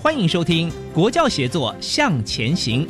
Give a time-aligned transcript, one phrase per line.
[0.00, 2.86] 欢迎收听《国教协作向前行》。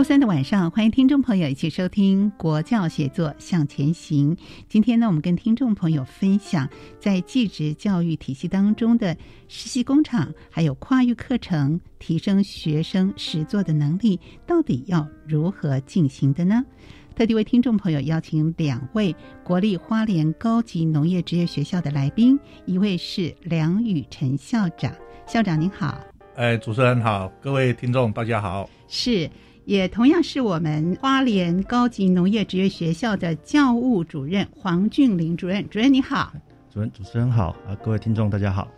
[0.00, 4.34] 周三的晚上，欢迎听众朋友一起收听《国教写作向前行》。
[4.66, 6.66] 今天呢，我们跟听众朋友分享
[6.98, 9.14] 在技职教育体系当中的
[9.46, 16.64] 实习工厂，还有跨域课程，提升学生实作的能力，到底要如何进行的呢？
[17.14, 24.90] 特地为听众朋友邀请两位国立花莲高级农业职业学校的来宾，一位是梁宇辰校长，
[25.26, 26.00] 校长您好。
[26.36, 28.66] 哎，主持人好，各位听众大家好。
[28.88, 29.28] 是。
[29.64, 36.32] 也同样是我们花莲高级农业职业学校的教务主任黄俊林主任，主任你好，
[36.72, 38.68] 主任主持人好啊，各位听众大家好。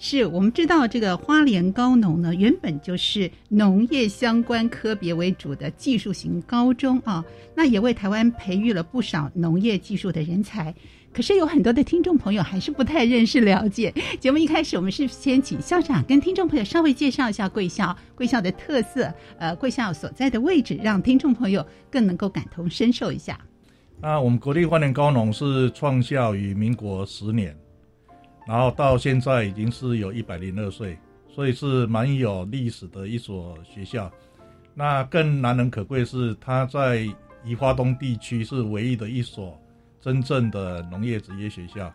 [0.00, 7.24] 是我们知道这个花莲高农呢，原本就是农业相关科别为主的技术型高中啊，
[7.54, 10.72] 那也为台湾培育了不少农业技术的人才。
[11.12, 13.92] 可是有很多的听众朋友还是不太认识了解。
[14.20, 23.38] 节目一开始，我们是先请校长跟听众朋友稍微介绍一下贵校，贵校的特色，呃，贵校所在的位置，让听众朋友更能够感同身受一下。
[24.00, 27.56] 那我们国立花莲高农是创校于民国十年，
[28.46, 30.96] 然后到现在已经是有一百零二岁，
[31.28, 34.08] 所以是蛮有历史的一所学校。
[34.72, 37.04] 那更难能可贵是，它在
[37.44, 39.60] 宜花东地区是唯一的一所。
[40.00, 41.92] 真正的农业职业学校，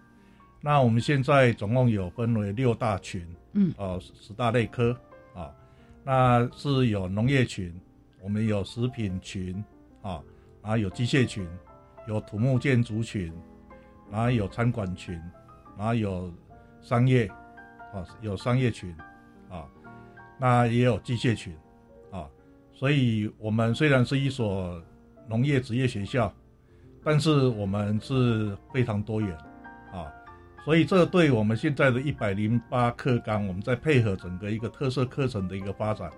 [0.59, 4.96] 那我们现在总共有分为六大群，嗯，哦，十大类科，
[5.34, 5.50] 啊，
[6.03, 7.74] 那是有农业群，
[8.22, 9.56] 我们有食品群，
[10.02, 10.22] 啊，
[10.62, 11.47] 然后有机械群，
[12.06, 13.31] 有土木建筑群，
[14.12, 15.19] 然后有餐馆群，
[15.78, 16.30] 然后有
[16.81, 17.25] 商业，
[17.94, 18.94] 啊，有商业群，
[19.50, 19.66] 啊，
[20.38, 21.56] 那也有机械群，
[22.12, 22.30] 啊，
[22.74, 24.81] 所以我们虽然是一所
[25.28, 26.31] 农业职业学校。
[27.06, 29.38] 但是我们是非常多元，
[29.91, 30.08] 啊，
[30.64, 36.09] 所以这对我们现在的一百零八课纲，我们在配合整个一个特色课程的一个发展，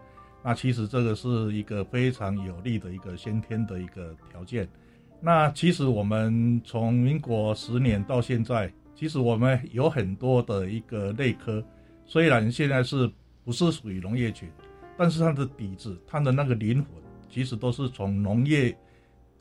[0.43, 4.69] 那其实这个是一个非常有利的一个先天的一个条件。
[5.19, 11.63] 那其实我们从民国十年到现在，其实我们有很多的一个类科，
[12.05, 13.09] 虽然现在是
[13.43, 14.47] 不是属于农业群，
[14.95, 18.77] 但是它的底子、它的那个灵魂，其实都是从农业。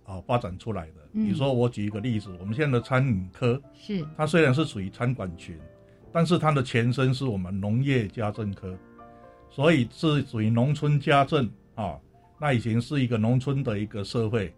[0.05, 0.95] 啊，发展出来的。
[1.13, 5.59] 比如说，我举一个例子，我们现在的餐饮科是它虽然是属于餐馆群，
[6.13, 8.77] 但是它的前身是我们农业家政科，
[9.51, 11.99] 所以是属于农村家政啊。
[12.41, 14.53] 那以前是一个农村的一个社会，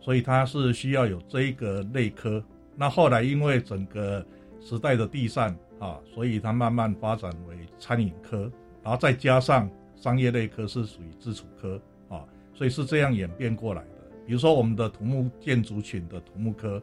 [0.00, 2.42] 所以它是需要有这一个类科。
[2.76, 4.24] 那后来因为整个
[4.60, 8.50] 时代的地散啊，所以它慢慢发展为餐饮科，
[8.82, 13.89] 然后再加上商业类科是属于基础科啊，所以是这样演变过来的。
[14.30, 16.80] 比如说，我们的土木建筑群的土木科，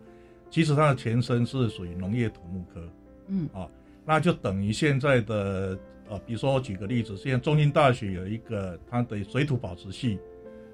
[0.49, 2.85] 其实它的前身是属于农业土木科，
[3.27, 3.65] 嗯，啊，
[4.05, 5.79] 那就等于现在的
[6.09, 10.19] 呃，比如说我举个例子，现在中兴大学有一个它的水土保持系，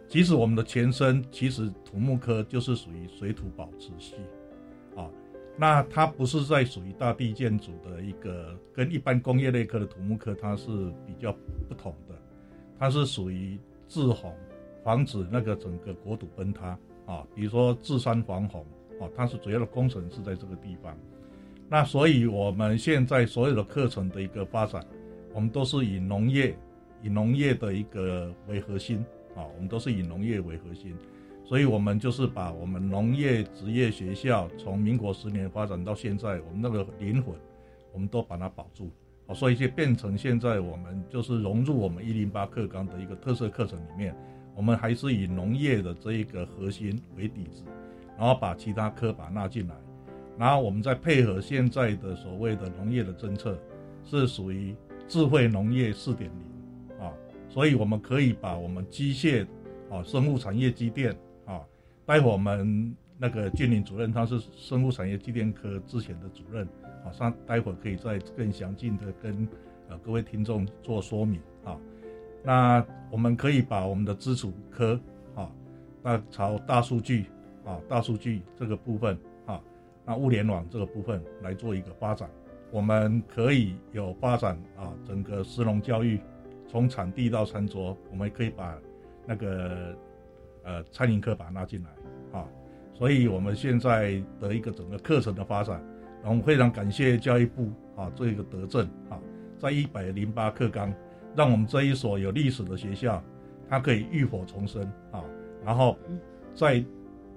[0.07, 4.15] 其实我们的前身其实土木科就是属于水土保持系，
[4.95, 5.07] 啊，
[5.55, 11.31] 那它不是在属于大地建筑的一个跟一般工业类科的土木科它是比较
[11.69, 12.15] 不同的，
[12.79, 14.35] 它是属于自洪。
[14.83, 18.61] 防止那个整个国土崩塌啊，比如说治山防洪
[18.99, 20.97] 啊，它是主要的工程是在这个地方。
[21.69, 24.85] 那所以我们现在所有的课程的一个发展，
[25.33, 26.55] 我们都是以农业、
[27.01, 29.03] 以农业的一个为核心
[29.35, 30.95] 啊，我们都是以农业为核心，
[31.43, 37.33] 所以我们就是把我们农业职业学校从民国十年发展到现在，我们那个灵魂，
[37.91, 38.91] 我们都把它保住
[39.25, 44.15] 啊，所以就变成现在我们就是融入我们一零八课纲的一个特色课程里面，
[44.55, 47.63] 我们还是以农业的这一个核心为底子，
[48.17, 49.75] 然后把其他科把纳进来，
[50.37, 53.57] 然后我们再配合现在的所谓的农业的政策，
[54.03, 54.75] 是属于
[55.07, 57.11] 智慧农业四点零啊。
[57.49, 59.45] 所以我们可以把我们机械
[59.89, 61.15] 啊生物产业机电
[61.45, 61.61] 啊，
[62.05, 66.67] 待会我们那个俊林主任他是生物产业机电科之前的主任
[67.03, 69.47] 啊，上待会可以再更详尽的跟
[69.89, 71.77] 呃各位听众做说明啊。
[72.43, 74.99] 那我们可以把我们的基础科
[75.35, 75.49] 啊，
[76.01, 77.25] 那朝大数据
[77.65, 79.61] 啊大数据这个部分啊，
[80.05, 82.29] 那物联网这个部分来做一个发展，
[82.71, 86.19] 我们可以有发展啊整个石农教育。
[86.65, 88.75] 从产地到餐桌，我们可以把
[89.27, 89.95] 那个
[90.63, 92.47] 呃餐饮科把它拉进来啊，
[92.93, 95.83] 所以我们现在的一个整个课程的发展，
[96.23, 99.19] 我们非常感谢教育部啊这一个德政啊，
[99.59, 100.91] 在一百零八课纲，
[101.35, 103.23] 让我们这一所有历史的学校，
[103.69, 105.23] 它可以浴火重生啊，
[105.65, 105.97] 然后
[106.53, 106.83] 再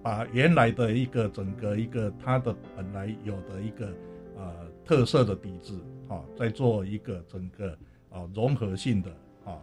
[0.03, 3.87] 把原来的一个整个一个它的本来有的一个
[4.37, 4.53] 呃
[4.85, 7.71] 特色的底子啊，再做一个整个
[8.11, 9.11] 啊融合性的
[9.45, 9.59] 啊。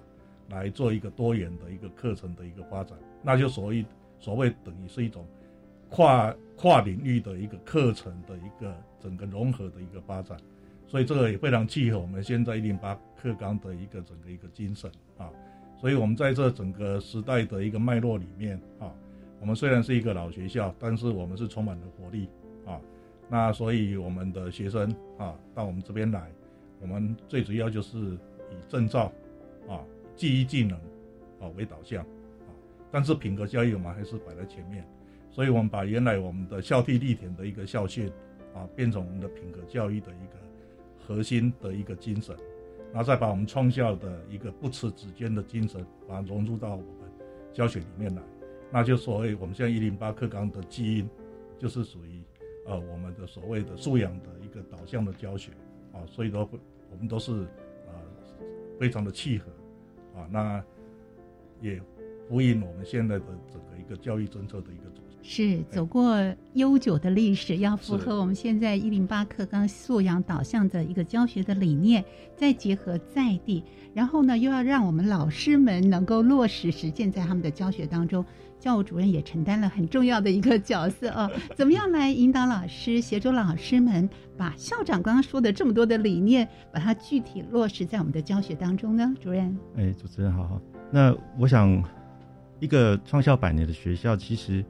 [0.50, 3.86] 来做一个多元的一个课程的一个发展，那就所谓
[4.20, 5.26] 所谓等于是一种
[5.90, 10.38] 跨跨领域的一个课程的一个整个融合的一个发展，
[10.86, 15.32] 所以这个也非常契合我们现在一零八克刚的一个整个一个精神啊。
[15.80, 18.92] 所以我们在这整个时代的一个脉络里面啊，
[19.40, 22.28] 我们虽然是一个老学校，但是我们是充满了活力
[22.66, 22.80] 啊。
[23.30, 26.30] 那所以我们的学生啊到我们这边来，
[26.82, 29.12] 我们最主要就是以证照
[29.68, 29.80] 啊。
[30.16, 30.78] 记忆技能，
[31.40, 32.54] 啊为导向，啊，
[32.92, 34.88] 但是品格教育我们还是摆在前面，
[35.32, 38.08] 所以我们把原来我们的孝悌立田的一个校训，
[38.54, 40.38] 啊，变成我们的品格教育的一个
[41.06, 42.38] 核心的一个精神，
[42.94, 47.12] 然后再把我们创校的一个不辞指尖的精神，把它融入到我们
[47.52, 48.22] 教学里面来，
[48.72, 51.10] 那就所谓我们现在一零八课纲的基因，
[51.58, 52.22] 就是属于
[52.68, 55.52] 呃我们的所谓的素养的一个导向的教学，
[55.92, 56.48] 啊，所以都
[56.92, 57.32] 我们都是
[57.88, 57.94] 呃
[58.80, 59.52] 非常的契合。
[60.16, 60.64] 啊，那
[61.60, 61.82] 也
[62.30, 65.03] 呼应我们现在的整个一个教育政策的一个。
[65.24, 66.16] 是走过
[66.54, 72.04] 悠久的历史，要符合我们现在一零八课纲素养导向的一个教学的理念，
[72.36, 78.24] 再结合在地，然后呢，又要让我们老师们能够落实实践在他们的教学当中。
[78.60, 89.14] 教务主任也承担了很重要的一个角色啊， 怎么样来引导老师、协助老师们把校长刚刚说的这么多的理念，把它具体落实在我们的教学当中呢？
[89.22, 90.62] 主任，哎，主持人好，好。
[90.92, 91.84] 那我想，
[92.62, 94.64] 一个创校百年的学校，其实，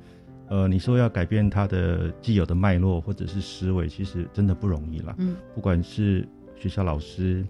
[0.49, 5.15] 呃，你说要改变他的既有的脉络或者是思维，其实真的不容易了。
[5.17, 7.45] 嗯，不管是学校老师，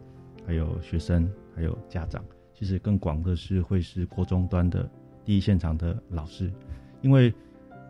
[0.45, 2.23] 还有学生，还有家长，
[2.53, 4.89] 其实更广的是会是国中端的。
[5.25, 6.51] 第一现场的老师，
[7.01, 7.33] 因为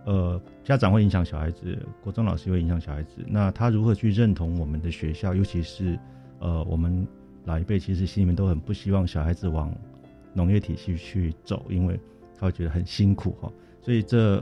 [0.06, 3.26] 呃家长会影响小孩子，国中老师会影响小孩子。
[3.28, 5.34] 那他如何去认同我们的学校？
[5.34, 5.98] 尤其是
[6.40, 7.08] 呃我们
[7.46, 9.76] 老一辈其实心里面都很不希望小孩子往
[10.32, 12.00] 农业体系去走，因为
[12.40, 13.52] 他会觉得很辛苦哈。
[13.82, 14.40] 所以这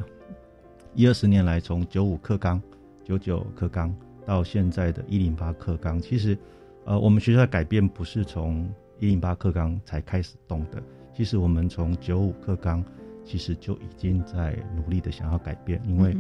[0.94, 2.62] 一二十年来，从九五课纲、
[3.04, 3.94] 九九课纲
[4.26, 6.38] 到现在的一零八课纲，其实
[6.86, 8.70] 呃我们学校的改变不是从
[9.00, 10.84] 一零八课纲才开始动的。
[11.14, 12.84] 其实我们从九五课纲，
[13.24, 16.16] 其实就已经在努力的想要改变，因为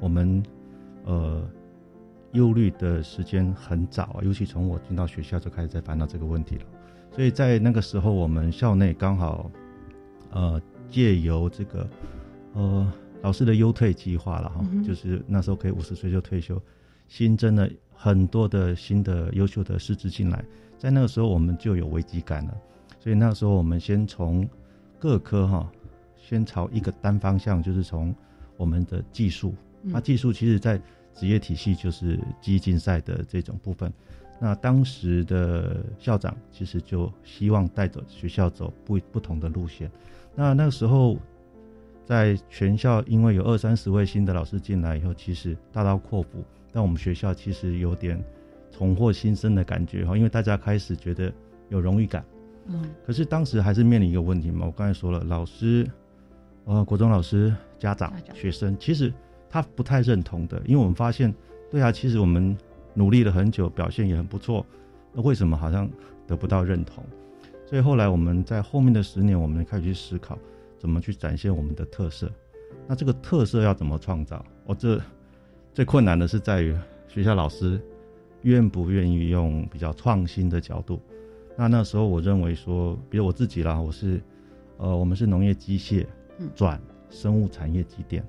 [0.00, 0.42] 我们
[1.04, 1.48] 呃
[2.32, 6.62] 忧虑的时间很早啊，尤其从我进到学校就开始在烦恼这个问题了。
[7.12, 9.50] 所以在那个时候，我们校内刚好
[10.30, 11.88] 呃借由这个
[12.54, 12.92] 呃
[13.22, 16.60] 老师的优退计划了哈，就是那时候可以五十岁就退休，
[17.08, 20.44] 新增了很多的新的优秀的师资进来，
[20.78, 22.56] 在那个时候我们就有危机感了。
[23.00, 24.48] 所以那时候我们先从
[24.98, 25.70] 各科哈，
[26.16, 28.14] 先朝一个单方向，就是从
[28.56, 29.54] 我们的技术。
[29.82, 30.80] 那技术其实，在
[31.14, 33.92] 职业体系就是技艺竞赛的这种部分。
[34.38, 39.90] 那当时的校长其实就希望带着学校走不不同的路线。
[40.34, 41.16] 那那个时候，
[42.06, 48.22] 在全校因为有二三十位新的老师进来以后，其实大刀阔斧，但我们学校其实有点
[48.70, 51.32] 重获新生的感觉哈，因为大家开始觉得
[51.68, 52.24] 有荣誉感。
[52.66, 54.66] 嗯，可是当时还是面临一个问题嘛。
[54.66, 55.84] 我刚才说了，老师，
[56.64, 59.12] 呃，国中老师、家长、学生，其实
[59.50, 61.34] 他不太认同的，因为我们发现，
[61.70, 62.56] 对啊，其实我们
[62.94, 64.64] 努力了很久，表现也很不错，
[65.12, 65.88] 那为什么好像
[66.26, 67.04] 得不到认同？
[67.66, 70.38] 所以后来我们在后面的十年，我们开始去思考
[70.78, 72.30] 怎么去展现我们的特色。
[72.86, 74.44] 那这个特色要怎么创造？
[74.66, 75.00] 哦，这
[75.72, 76.76] 最困难的是在于
[77.08, 77.80] 学校老师
[78.42, 81.00] 愿不愿意用比较创新的角度。
[81.56, 84.20] 那那时候我认为说，比如我自己啦，我是
[84.76, 86.06] 呃，我们是农业机械
[86.54, 88.22] 转生物产业基点，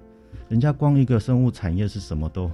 [0.47, 2.49] 人家光一个生物产业是什么都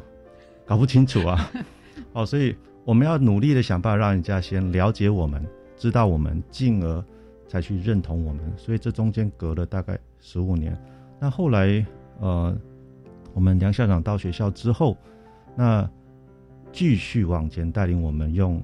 [0.66, 1.52] 搞不清楚啊。
[2.14, 5.46] 哦，所以我们要努力的想办法让人家先了解我们，
[5.78, 7.06] 知道我们，进而
[7.53, 8.51] 才去认同我们。
[8.57, 10.75] 所以这中间隔了大概十五年。
[11.19, 11.86] 那后来，
[12.19, 12.57] 呃，
[13.31, 14.98] 我们梁校长到学校之后，
[15.55, 15.88] 那
[16.72, 18.60] 继续往前带领我们用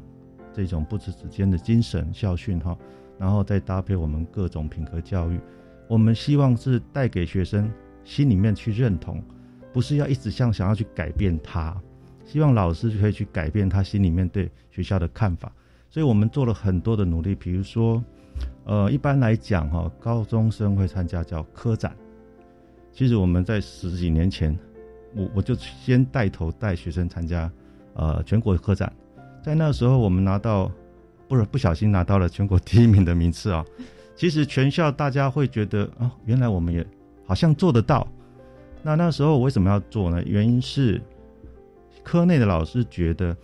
[0.51, 2.75] 这种不辞指尖的精神校训哈，
[3.19, 5.39] 然后再搭配我们各种品格教育，
[5.87, 7.71] 我们希望是带给学生
[8.03, 9.23] 心里面去认同，
[9.71, 11.79] 不是要一直像想要去改变他。
[12.25, 15.51] 希望老师可以去改变他心里面对学校的看法，
[15.89, 17.33] 所以我们做了很多的努力。
[17.33, 18.03] 比如说，
[18.65, 21.95] 呃，一般来讲哈，高中生会参加叫科展。
[22.91, 24.57] 其实我们在十几年前，
[25.15, 27.51] 我我就先带头带学生参加，
[27.93, 28.91] 呃，全国科展。
[29.43, 30.71] 在那时候，我们拿到，
[31.27, 33.65] 不是不小心拿到了全国第一名的名次啊。
[34.15, 36.85] 其实全校大家会觉得啊，原来我们也
[37.25, 38.07] 好像做得到。
[38.81, 40.21] 那那时候为什么要做呢？
[40.25, 41.01] 原因是。
[42.01, 43.37] 科内的老师觉得，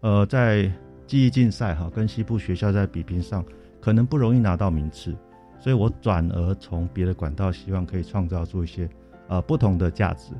[0.00, 0.70] 呃，在
[1.08, 3.44] 记忆竞赛哈，跟西部学校在比拼上，
[3.86, 5.14] 可能不容易拿到名次，
[5.60, 8.90] 所以我转而从别的管道，希望可以创造出一些
[9.28, 10.32] 呃不同的价值。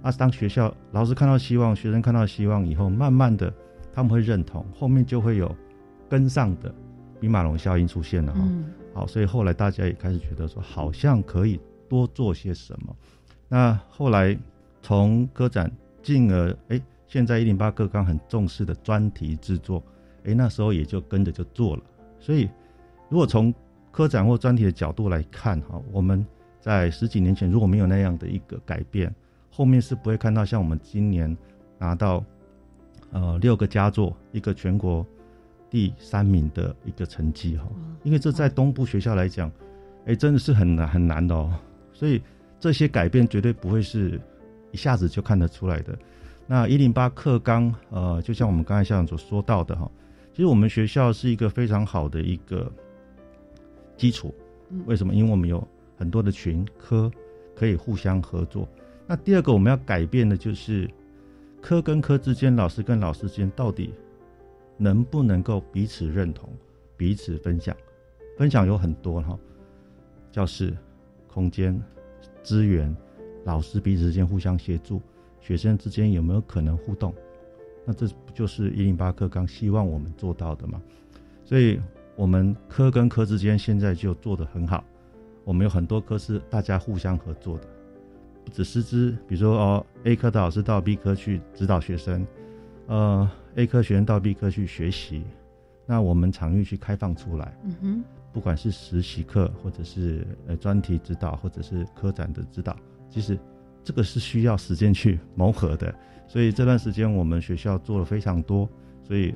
[0.00, 3.52] 啊，当学校老师看到希望，学生看到希望以后，慢慢的
[3.92, 5.54] 他们会认同，后面就会有
[6.08, 6.74] 跟上的
[7.20, 8.40] 比马龙效应出现了哈。
[8.94, 11.60] 好，所以后来大家也开始觉得说，好像可以
[11.90, 12.96] 多做些什么。
[13.50, 14.34] 那后来
[14.80, 15.70] 从歌展。
[16.02, 19.80] 进而，哎，现在一零八课纲很重视的专题制作，
[20.24, 21.82] 哎，那时候也就跟着就做了。
[22.18, 22.48] 所以，
[23.12, 23.52] 如果从
[23.90, 26.24] 科展或专题的角度来看，哈，我们
[26.58, 29.14] 在十几年前如果没有那样的一个改变，
[29.50, 31.36] 后面是不会看到像我们今年
[31.78, 32.24] 拿到
[33.10, 35.06] 呃六个佳作，一个全国
[35.68, 37.68] 第三名的一个成绩哈。
[38.02, 39.52] 因为这在东部学校来讲，
[40.06, 41.52] 哎，真的是很难很难的哦。
[41.92, 42.22] 所以
[42.58, 44.18] 这些改变绝对不会是。
[44.70, 45.94] 一下子就看得出来的。
[46.46, 49.86] 那一零八课纲，呃，就像我们刚才校长所说到的哈，
[50.32, 52.72] 其实我们学校是一个非常好的一个
[53.96, 54.34] 基础。
[54.86, 55.14] 为什么？
[55.14, 57.10] 因为我们有很多的群科
[57.54, 58.68] 可以互相合作。
[59.06, 60.90] 那第二个我们要改变的就是
[61.60, 63.92] 科跟科之间，老师跟老师之间到底
[64.76, 66.48] 能不能够彼此认同、
[66.96, 67.76] 彼此分享？
[68.38, 69.38] 分享有很多哈，
[70.30, 70.76] 教室、
[71.28, 71.80] 空间、
[72.42, 72.94] 资源。
[73.44, 75.02] 老师彼此之间互相协助，
[75.40, 77.12] 学生之间有没有可能互动？
[77.84, 80.80] 那这不就是一零八课纲希望我们做到的吗？
[81.44, 81.80] 所以，
[82.16, 84.84] 我们科跟科之间现在就做得很好。
[85.44, 87.66] 我们有很多科是大家互相合作的，
[88.44, 92.24] 不止师资，比如说哦，A 科的老师到 B 科去指导学生，
[92.86, 95.24] 呃，A 科学生到 B 科去学习，
[95.84, 102.76] 那我们场域去开放出来，嗯哼，不管是实习课，或者是呃专题指导，或者是科展的指导。
[103.10, 103.36] 其实，
[103.82, 105.92] 这个是需要时间去 磨合的，
[106.28, 108.68] 所以这段时间我们学校做了非常多。
[109.02, 109.34] 所以，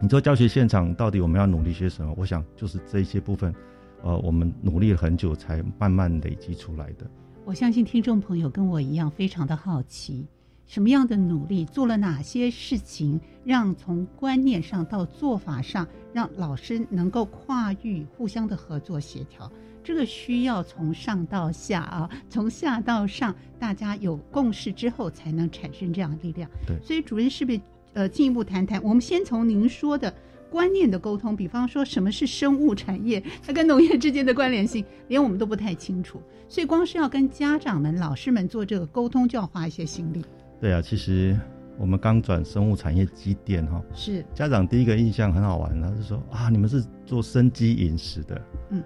[0.00, 2.12] 你说教学现场到底我们要努力些什么？
[2.16, 3.54] 我想就是这一些部分，
[4.02, 7.08] 呃，我们努力了很久才慢慢累积出来的。
[7.44, 10.26] 我相信听众朋友跟我一样非常的好奇，
[10.66, 19.50] 什么样的努力做了哪些事情，让从观念上到做法上，让老师能够跨域互相的合作协调。
[19.82, 26.50] 这个需要从上到下啊，从下到上，大家有共识之后，才能产生这样的力量。
[26.66, 27.60] 对，所以主任是不是
[27.94, 28.82] 呃进一步谈谈？
[28.82, 30.12] 我们先从您说的
[30.50, 36.20] 观念的沟通，比方说什么是生物产业，它跟农业之间的关联性，连我们都不太清楚。
[36.48, 40.24] 所以光是要跟家长们、老师们做这个沟通，就要花一些心力。
[40.60, 41.36] 对啊，其实
[41.78, 48.82] 我们刚转生物产业基电哈，是家长第一个印象很好玩，他是说啊，你们是做生机饮食的，嗯。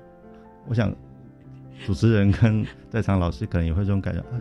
[0.67, 0.95] 我想，
[1.87, 4.41] 主持人跟在场老师可能也会这种感觉啊，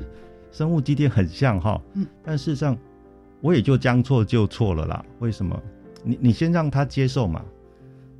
[0.52, 2.78] 生物基地很像哈，嗯，但事实上，
[3.42, 5.06] 我也就将错就错了啦。
[5.20, 5.62] 为什么？
[6.04, 7.44] 你你先让他接受嘛。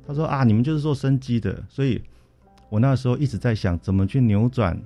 [0.06, 2.02] 他说啊，你们就是做生机的，所以
[2.70, 4.80] 我那时候一直在想，怎么去扭转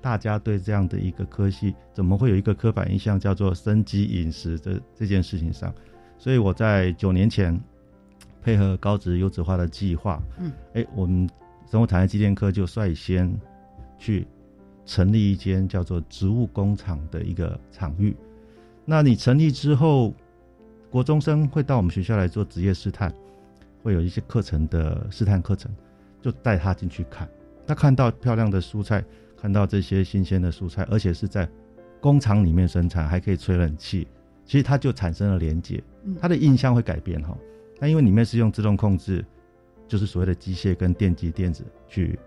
[0.00, 5.74] 大家对这样的一个科系，怎么会有一个刻板印象叫做生机饮食的这件事情上。
[6.18, 7.58] 所以我在九年前
[8.42, 11.28] 配合高职优质化的计划，嗯，哎，我们。
[11.70, 13.30] 生物产业机电科就率先
[13.98, 14.26] 去
[14.86, 18.16] 成立一间叫做植物工厂的一个场域。
[18.90, 20.14] 那你成立之后，
[20.88, 23.12] 国中生会到我们学校来做职业试探，
[23.82, 25.70] 会有一些课程的试探课程。
[26.22, 27.28] 就带他进去看。
[27.66, 29.04] 他看到漂亮的蔬菜，
[29.36, 31.46] 看到这些新鲜的蔬菜，而且是在
[32.00, 34.08] 工厂里面生产，还可以吹冷气，
[34.46, 35.84] 其实他就产生了连接，
[36.18, 37.36] 他的印象会改变哈。
[37.78, 39.22] 那因为里面是用自动控制，
[39.86, 42.18] 就是所谓的机械跟电机电子去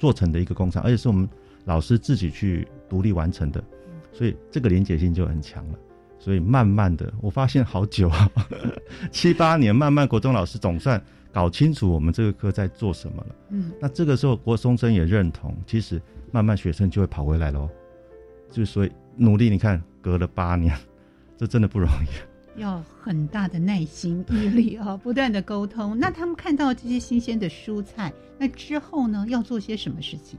[0.00, 1.28] 做成的一个工厂，而且是我们
[1.64, 3.64] 老师自己去独立完成的，
[4.12, 5.78] 所以这个连结性就很强了。
[6.22, 8.30] 所以慢慢的，我发现好久啊，
[9.10, 11.02] 七八年，慢慢国中老师总算
[11.32, 13.34] 搞清楚我们这个课在做什么了。
[13.48, 16.00] 嗯，那这个时候国松生也认同，其实
[16.30, 17.68] 慢慢学生就会跑回来喽。
[18.52, 20.72] 就所以努力，你看隔了八年，
[21.36, 22.60] 这真的不容易。
[22.60, 25.98] 要很大的耐心毅力啊，不断的沟通。
[25.98, 30.38] 那他们看到这些新鲜的蔬菜，那之后呢，要做些什么事情？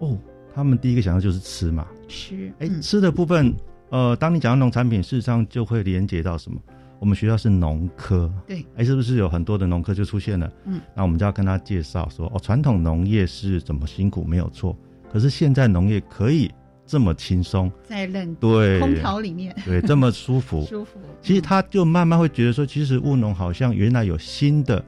[0.00, 0.18] 哦，
[0.52, 2.52] 他们第一个想到就是吃嘛，吃。
[2.58, 3.54] 哎，吃的部分。
[3.92, 6.58] 呃，当你讲到农产品，事实上就会连接到什么？
[6.98, 10.50] 我们学校是农科，对，哎，是不是有很多的农科就出现了？
[10.64, 14.74] 嗯，那我们就要跟他介绍说，哦，传统农业是怎么辛苦，没有错。
[15.12, 16.50] 可是现在农业可以
[16.86, 20.98] 这么轻松，在冷对空调里面，对，这么舒服， 舒服。
[21.20, 24.82] 其实他就慢慢会觉得说，其实务农好像原来有新的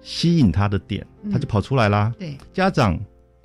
[0.00, 2.10] 吸引他的点，他就跑出来啦。
[2.18, 2.98] 对，家长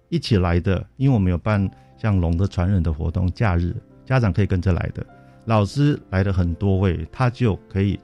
[0.07, 3.75] 一起来的，因为我们有办像龙的传人的活动，假日。
[4.09, 5.05] 家长可以跟着来的，
[5.45, 7.99] 老师来的很多位，他就可以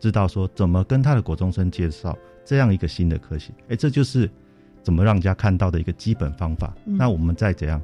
[0.00, 3.52] 知道说怎么跟他的国中生介绍这样一个新的科系。
[3.68, 4.28] 哎，这就是
[4.82, 6.74] 怎么让人家看到的一个基本方法。
[6.84, 7.80] 那我们再怎样，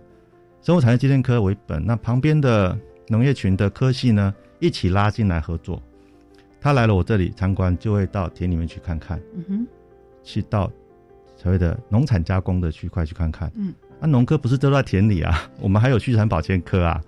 [0.60, 5.80] 生物产业机电科为本，那旁边的农业群的科系呢，一起拉进来合作。
[6.60, 9.66] 他来了我这里参观，就会到田里面去看看，嗯哼，
[10.24, 10.68] 去到
[11.36, 13.48] 所谓的农产加工的区块去看看。
[13.54, 17.00] 嗯，那农科不是都在田里啊，我们还有畜产保健科啊。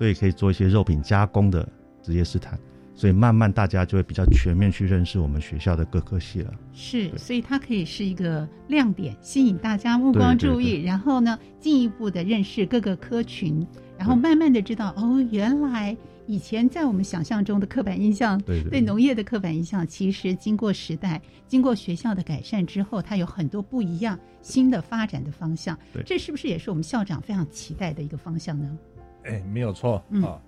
[0.00, 1.68] 所以可以做一些肉品加工的
[2.02, 2.58] 职业试探，
[2.94, 6.50] 所以慢慢大家就会比较全面去认识我们学校的各科系了。
[6.72, 13.66] 是，所以它可以是一个亮点，吸引大家目光注意，然后呢，进一步的认识各个科群，
[13.98, 15.94] 然后慢慢的知道哦，原来
[16.26, 25.78] 以前在我们想象中的刻板印象，对对农业的刻板印象，其实经过时代、经过学校的改善之后，它有很多不一样新的发展的方向。
[25.92, 28.78] 对，这是不是也是我们校长非常期待的一个方向呢？
[29.24, 30.40] 哎，没有错啊，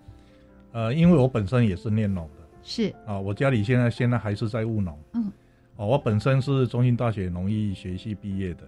[0.72, 2.92] 呃，因为我本身也是念农的，是。
[3.06, 5.30] 啊，我家里现在现在还是在务农，嗯，
[5.76, 8.62] 哦，我本身是中兴大学农艺学系毕业的，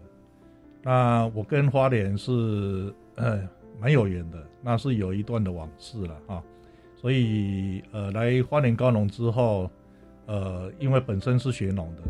[0.83, 3.41] 那我跟花莲是呃
[3.81, 6.43] 蛮有缘的，那是有一段的往事了啊，
[6.97, 9.71] 所以呃来花莲高农之后，
[10.27, 12.03] 呃，因为本身是学农的，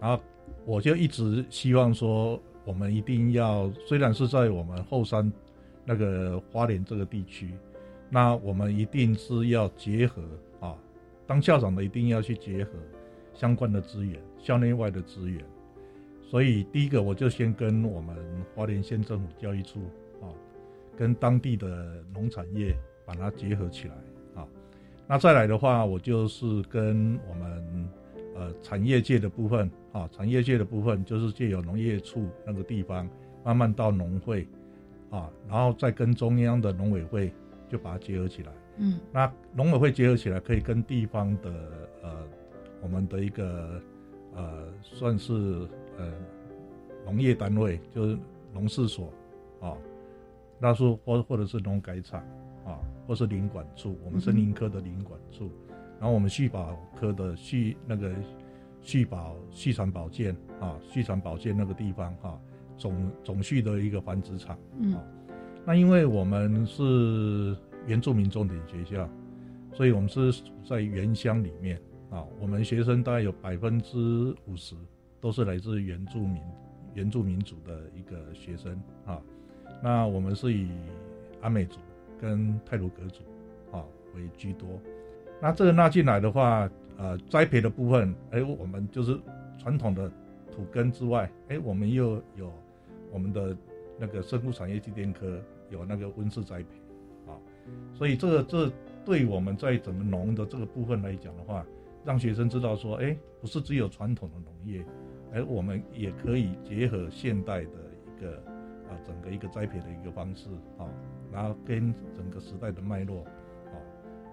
[0.00, 0.20] 然后
[0.66, 5.32] 我就一直希望说，我们一定要，虽然是在我们后山。
[5.88, 7.54] 那个花莲这个地区，
[8.10, 10.22] 那我们一定是要结合
[10.60, 10.76] 啊，
[11.26, 12.72] 当校长的一定要去结合
[13.32, 15.42] 相关的资源，校内外的资源。
[16.22, 18.14] 所以第一个，我就先跟我们
[18.54, 19.80] 花莲县政府教育处
[20.20, 20.28] 啊，
[20.94, 23.94] 跟当地的农产业把它结合起来
[24.42, 24.46] 啊。
[25.06, 27.88] 那再来的话，我就是跟我们
[28.36, 33.08] 呃产业界的部分啊，产业界的部分就是借由农业处那个地方，
[33.42, 34.46] 慢慢到农会。
[35.10, 37.32] 啊，然后再跟中央的农委会
[37.68, 38.52] 就把它结合起来。
[38.76, 41.50] 嗯，那农委会结合起来，可以跟地方的
[42.02, 42.24] 呃，
[42.80, 43.82] 我们的一个
[44.34, 45.32] 呃，算是
[45.96, 46.12] 呃
[47.04, 48.18] 农业单位，就是
[48.52, 49.12] 农事所
[49.60, 49.76] 啊，
[50.60, 52.20] 那是或或者是农改场
[52.64, 55.50] 啊，或是林管处，我们森林科的林管处，
[55.98, 58.14] 然后我们畜保科的畜那个
[58.82, 62.40] 畜保畜产保健啊，畜产保健那个地方哈。
[62.78, 64.96] 总总序的一个繁殖场，嗯，
[65.66, 69.08] 那因为我们是原住民重点学校，
[69.72, 70.32] 所以我们是
[70.64, 71.76] 在原乡里面
[72.08, 74.76] 啊，我们学生大概有百分之五十
[75.20, 76.40] 都是来自原住民
[76.94, 79.20] 原住民族的一个学生啊，
[79.82, 80.68] 那我们是以
[81.40, 81.80] 阿美族
[82.20, 83.24] 跟泰鲁格族
[83.72, 84.80] 啊为居多，
[85.42, 89.18] 那这个纳进来的话，呃，栽培的部分，哎，我们就是
[89.58, 90.08] 传统的
[90.52, 92.52] 土根之外，哎，我们又有。
[93.10, 93.56] 我们的
[93.98, 95.40] 那个生物产业机电科
[95.70, 96.66] 有那个温室栽培，
[97.26, 97.36] 啊，
[97.94, 98.72] 所以这个这
[99.04, 101.64] 对我们在整个农的这个部分来讲的话，
[102.04, 104.84] 让学生知道说，哎，不是只有传统的农业，
[105.32, 107.70] 而我们也可以结合现代的
[108.06, 108.36] 一个
[108.88, 110.86] 啊整个一个栽培的一个方式啊，
[111.32, 113.24] 然后跟整个时代的脉络
[113.66, 113.76] 啊，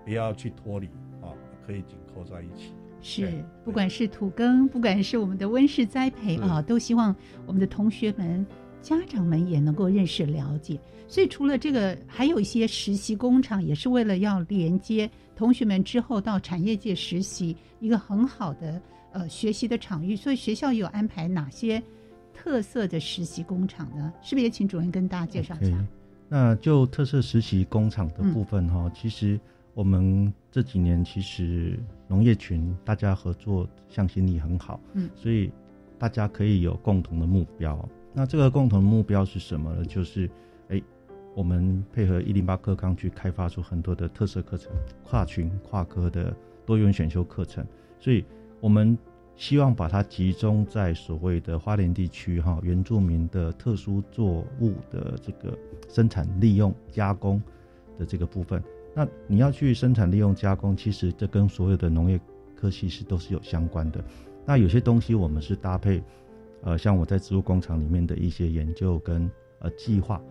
[0.04, 0.88] 不要去脱离
[1.22, 1.34] 啊，
[1.66, 2.74] 可以紧扣在一起。
[3.02, 3.32] 是，
[3.64, 8.46] 不管是土耕，不管是我们的温室栽培啊，都希望我们的同学们。
[8.86, 18.80] 家长们也能够认识了解，所以除了这个，还有一些实习工厂，也是为了要连接同学们之后到产业界实习一个很好的
[19.12, 20.16] 呃学习的场域。
[20.16, 21.82] 所以学校有安排哪些
[22.32, 24.14] 特色的实习工厂呢？
[24.22, 25.86] 是不是也请主任跟大家介绍一下？
[26.30, 29.40] 那就特色实习工厂的部分哈，其实
[29.74, 35.52] 我们这几年其实农业群大家合作向心力很好，嗯，所以
[35.98, 37.84] 大家可以有共同的目标。
[38.16, 39.86] 那这个共同目标是什么呢？
[39.86, 40.30] 就是
[40.70, 40.82] 哎，
[41.36, 44.72] 我们配合一零八课纲去开发出很多的特色课程，
[45.04, 47.64] 跨群跨科的多元选修课程，
[48.00, 48.26] 所以
[48.60, 48.98] 我们。
[49.38, 55.54] 希望把它集中在所谓的花莲地区哈原住民的特殊作物的这个
[55.90, 57.44] 生产利用加工
[58.00, 58.64] 的这个部分。
[58.94, 62.18] 那你要去生产利用加工，其实这跟所有的农业
[62.56, 64.02] 科系是都是有相关的。
[64.46, 66.02] 那有些东西我们是搭配，
[66.66, 70.22] 呃，像我在植物工厂里面的一些研究跟呃计划，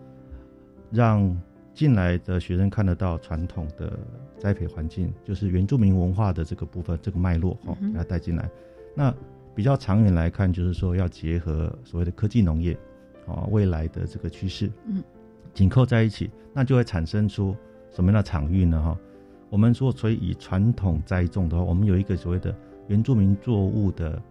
[0.91, 1.35] 让
[1.73, 3.97] 进来的学生看得到传统的
[4.37, 8.49] 栽培环境，就是原住民文化的这个部分这个脉络哈，给它带进来。
[8.93, 9.13] 那
[9.55, 12.77] 比较长远来看，就是说要结合所谓的科技农业，
[13.25, 15.01] 啊，未来的这个趋势，嗯，
[15.53, 17.55] 紧扣在一起，那就会产生出
[17.91, 18.81] 什么样的场域呢？
[18.81, 18.97] 哈，
[19.49, 22.53] 我们说，所以以传统栽种的话，我们有一个所谓的
[22.87, 24.21] 原住民作物的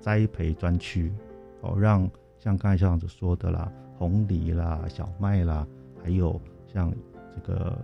[0.00, 1.12] 栽培专区，
[1.60, 5.66] 哦，让像刚才校长所说的啦，红梨啦、小麦啦，
[6.02, 6.40] 还有
[6.72, 6.92] 像
[7.34, 7.78] 这个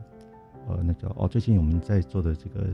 [0.69, 2.67] 呃那个哦，最近我们在做的这个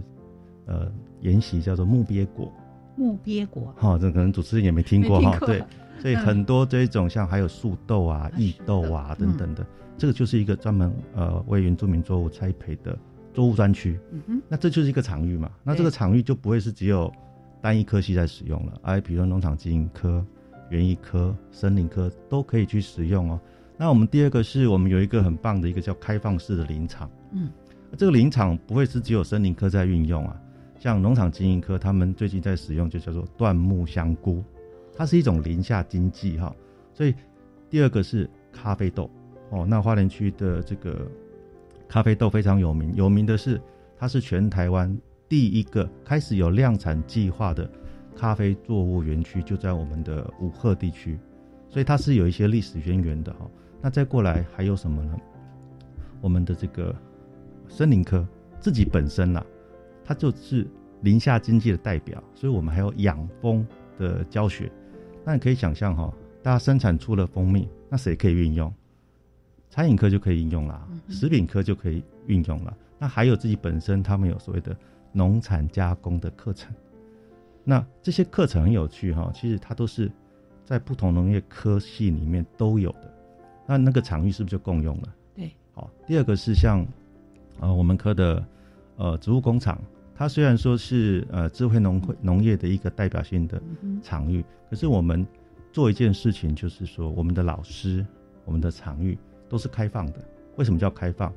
[0.66, 2.52] 呃研习叫做木鳖果。
[2.96, 5.62] 木鳖果，哈，这可能主持人也没听过哈，对，
[6.02, 9.64] 所以很多这种像还有树豆啊、异豆啊等等的，
[9.96, 12.98] 这个就是一个专门呃为原住民作物栽培的
[13.32, 13.98] 作物专区。
[14.10, 17.10] 嗯哼，那这就是一个场域嘛，那这个场域就不会是只有
[17.62, 20.22] 单一科系在使用了，哎，比如说农场经营科、
[20.70, 23.40] 园艺科、森林科都可以去使用哦。
[23.76, 27.48] 那我们第二个是我们有一个很棒的一个叫开放式的林场，嗯，
[27.96, 30.40] 这个林场不会是只有森林科在运用啊。
[30.78, 34.42] 像农场经营科，他们最近在使用就叫做椴木香菇，
[34.96, 36.54] 它是一种林下经济哈。
[36.94, 37.14] 所以
[37.68, 39.10] 第二个是咖啡豆
[39.50, 41.06] 哦，那花莲区的这个
[41.88, 43.60] 咖啡豆非常有名，有名的是
[43.98, 44.94] 它是全台湾
[45.28, 47.70] 第一个开始有量产计划的
[48.16, 51.18] 咖啡作物园区，就在我们的五鹤地区，
[51.68, 53.50] 所以它是有一些历史渊源的哈。
[53.80, 55.16] 那再过来还有什么呢？
[56.20, 56.94] 我们的这个
[57.68, 58.26] 森林科
[58.58, 59.44] 自己本身呐。
[60.04, 60.66] 它就是
[61.02, 63.64] 林下经济的代表，所以我们还有养蜂
[63.96, 64.70] 的教学。
[65.24, 68.74] 那你可以想象哈，大家生产出了蜂蜜，那谁可以运用？
[69.68, 72.76] 餐饮科就可以运用啦，食品科就可以运用了。
[72.98, 74.76] 那还有自己本身，他们有所谓的
[75.12, 76.74] 农产加工的课程。
[77.70, 80.10] 那这些课程很有趣哈，其实它都是
[80.64, 83.14] 在不同农业科系里面都有的。
[83.64, 85.14] 那那个场域是不是就共用了？
[85.36, 85.88] 对，好。
[86.04, 86.84] 第二个是像
[87.60, 88.44] 呃我们科的
[88.96, 89.80] 呃植物工厂。
[90.16, 93.62] 它虽然说是呃智慧农会农业的一个代表性的
[94.02, 95.24] 场域，可是我们
[95.72, 98.04] 做一件事情，就是说我们的老师、
[98.44, 99.16] 我们的场域
[99.48, 100.14] 都是开放的。
[100.56, 101.32] 为什么叫开放？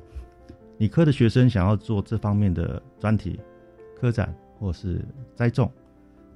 [0.78, 3.38] 理科的学生想要做这方面的专题、
[4.00, 5.00] 科展或是
[5.36, 5.70] 栽种，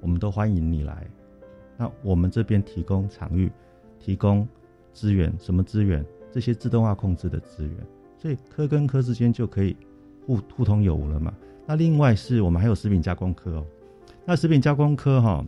[0.01, 1.07] 我们都欢迎你来。
[1.77, 3.51] 那我们这边提供场域、
[3.99, 4.47] 提供
[4.93, 6.05] 资源，什么资源？
[6.31, 7.75] 这些自动化控制的资源，
[8.17, 9.75] 所以科跟科之间就可以
[10.27, 11.33] 互互通有无了嘛。
[11.65, 13.65] 那另外是我们还有食品加工科哦，
[14.25, 15.43] 那食品加工科哈，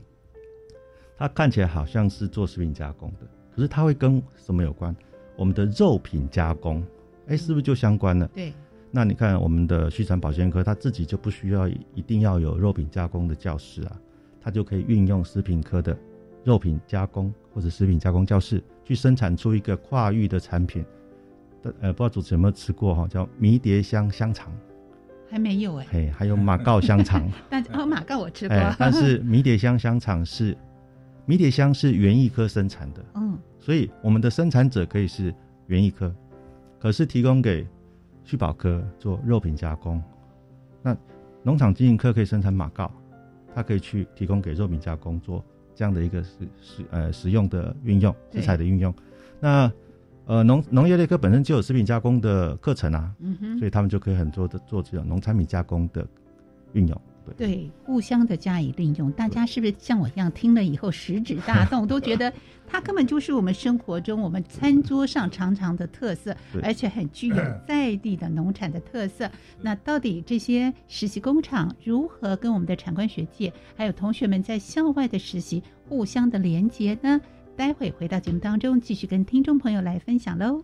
[1.17, 4.95] 它看起来好像是做食品加工的，可是它会跟什么有关？
[5.35, 6.83] 我们的肉品加工，
[7.27, 8.27] 哎，是不是就相关了？
[8.33, 8.51] 对。
[8.89, 14.01] 那你看我们的畜产保健科，它自己就不需要一定要有肉品加工的教室啊，
[14.41, 15.95] 它就可以运用食品科的
[16.43, 20.83] 肉品加工或者食品加工教室，去生产出一个跨域的产品。
[21.79, 24.51] 呃，不知道主持人有没有吃过哈，叫迷迭香香肠。
[25.29, 30.57] 还没有哎，嘿，还有马告香肠， 但哦马告我吃过，但是迷迭香香肠是
[31.25, 35.33] 迷迭香是园艺科生产的，嗯，所以我们的生产者可以是
[35.67, 36.13] 园艺科，
[36.79, 37.65] 可是提供给
[38.25, 40.03] 畜保科做肉品加工，
[40.81, 40.97] 那
[41.43, 42.91] 农场经营科可以生产马告，
[43.53, 45.43] 它可以去提供给肉品加工做
[45.75, 48.93] 这样的一个食食呃食用的运用食材的运用，
[49.39, 49.71] 那。
[50.27, 56.07] 呃，农农业类科本身就有食品加工的课程啊，嗯哼，所以他们就可以很多的做这种农产品加工的
[56.73, 57.01] 运用，
[57.37, 59.11] 对，对，互相的加以利用。
[59.11, 62.31] 大家是不是像我一样听了以后食指大动，都觉得
[62.67, 67.35] 它根本就是我们生活中我们餐桌上常常的特色，而且很具有
[67.67, 69.29] 在地的农产的特色。
[69.61, 77.19] 那到底这些实习工厂如何跟我们的产官学界还有同学们在校外的实习互相的连接呢？
[77.57, 80.63] 待会回到节目当中，继续跟听众朋友来分享喽。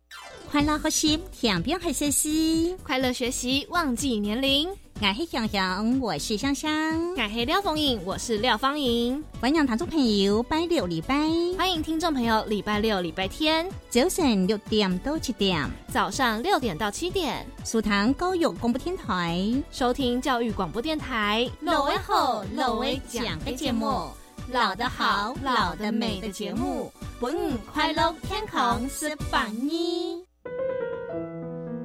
[0.51, 4.67] 快乐学习，天边黑学习；快乐学习，忘记年龄。
[4.99, 6.69] 我是香香，我是香香；
[7.15, 9.23] 我是廖凤颖，我是廖芳颖。
[9.39, 11.15] 欢迎听众朋友拜六礼拜，
[11.57, 21.49] 欢迎听众朋友礼拜六、礼拜天早晨六点到七点，早上六点到七点，苏塘高有广播电台收听教育广播电台。
[21.61, 24.09] 老威好，老威讲的节目。
[24.51, 30.21] 老的好，老的美的节目，本快乐天空是榜一。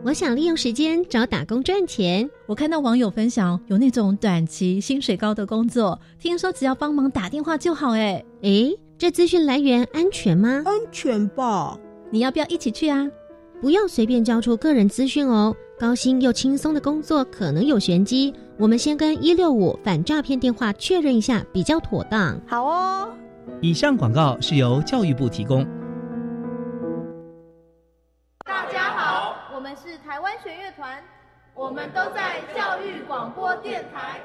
[0.06, 2.30] 我想利用时间找打工赚钱。
[2.46, 7.90] 我看到网友分享有那种短期薪水高的工作，听说只要帮忙打电话就好。
[7.90, 10.62] 哎哎，这资讯来源安全吗？
[10.64, 11.76] 安全吧。
[12.08, 13.04] 你要不要一起去啊？
[13.60, 15.52] 不要随便交出个人资讯哦。
[15.76, 22.40] 高薪又轻松的工作可能有玄机，我们先跟一六五反诈骗电话确认一下比较妥当。
[22.46, 23.08] 好哦。
[23.60, 25.66] 以上广告是由教育部提供。
[30.42, 31.02] 是台湾弦乐团，
[31.54, 34.20] 我们都在教育广播电台。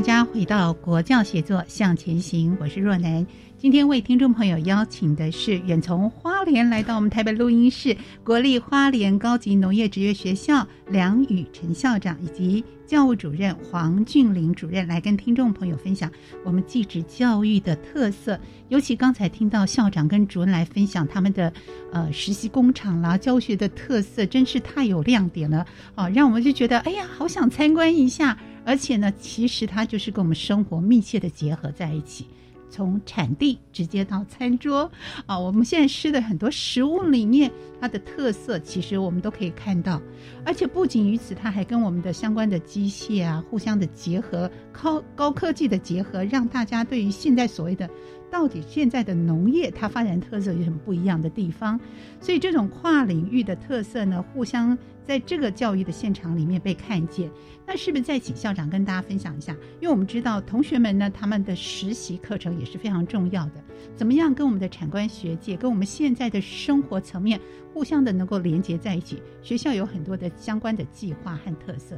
[0.00, 3.26] 家回到国教写作向前行，我是若楠。
[3.58, 16.10] 今天为听众朋友邀请的是远从花莲来到我们台北录音室国立花莲高级农业职业学校梁宇辰校长以及教务主任黄俊林主任来跟听众朋友分享
[16.44, 18.36] 我们技职教育的特色。
[18.68, 21.52] 尤其刚才听到校长跟主任来分享他们的
[21.92, 26.08] 呃实习工厂啦、教学的特色，真是太有亮点了啊！
[26.08, 28.36] 让我们就觉得哎呀，好想参观一下。
[28.64, 32.26] 而且呢，其实它就是跟我们生活密切的结合在一起，
[32.70, 34.90] 从产地直接到餐桌
[35.26, 40.00] 啊，我们现在吃的很多食物里面，它的特色其实我们都可以看到。
[40.44, 47.90] 而且不仅于此，它还跟我们的相关的机械啊互相的结合，高高科技的结合，让大家对于现在所谓的。
[48.30, 51.80] 到底现在的农业它发展特色有什么不一样的地方？
[52.20, 54.78] 所以这种跨领域的特色呢，互相
[55.10, 57.28] 在这个教育的现场里面被看见。
[57.66, 59.52] 那是不是再请校长跟大家分享一下？
[59.80, 63.54] 因为我们知道同学们呢，他们的实习课程也是非常重要的。
[63.96, 67.40] 怎么样跟我们的产官学界，跟我们现在的生活层面
[67.74, 69.20] 互相的能够连接在一起？
[69.42, 71.96] 学校有很多的相关的计划和特色。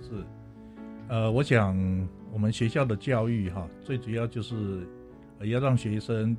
[0.00, 0.24] 是，
[1.08, 1.76] 呃，我想
[2.32, 4.86] 我们学校的教育哈，最主要就是。
[5.44, 6.34] 要让学生，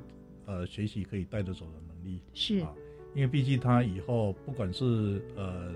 [0.46, 2.72] 呃，学习可以带得走的能力是啊，
[3.14, 5.72] 因为毕竟他以后不管是呃，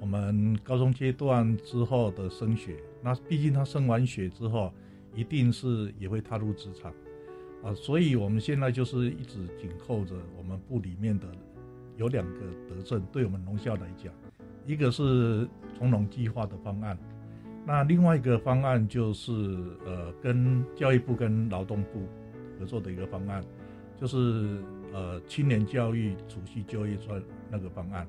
[0.00, 4.72] 我们高中阶段之后的升学，那毕竟他升完学之后，
[5.14, 6.92] 一定是也会踏入职场
[7.62, 11.26] 啊，所以我们现在就是一直紧扣着我们部里面的
[11.96, 14.12] 有两个德政，对我们农校来讲，
[14.66, 16.98] 一个是从农计划的方案，
[17.66, 19.32] 那另外一个方案就是
[19.86, 22.08] 呃，跟教育部跟劳动部。
[22.56, 23.42] 合作的一个方案，
[24.00, 28.06] 就是呃青年教育储蓄就业专那个方案，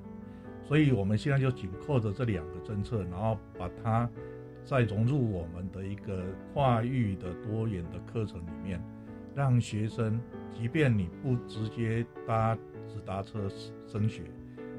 [0.67, 4.09] 所以我们现在就紧扣着这两个政策，然后把它
[4.63, 6.23] 再融入我们的一个
[6.53, 8.81] 跨域的多元的课程里面，
[9.35, 10.19] 让学生
[10.51, 12.55] 即便你不直接搭
[12.87, 13.47] 直达车
[13.87, 14.23] 升学，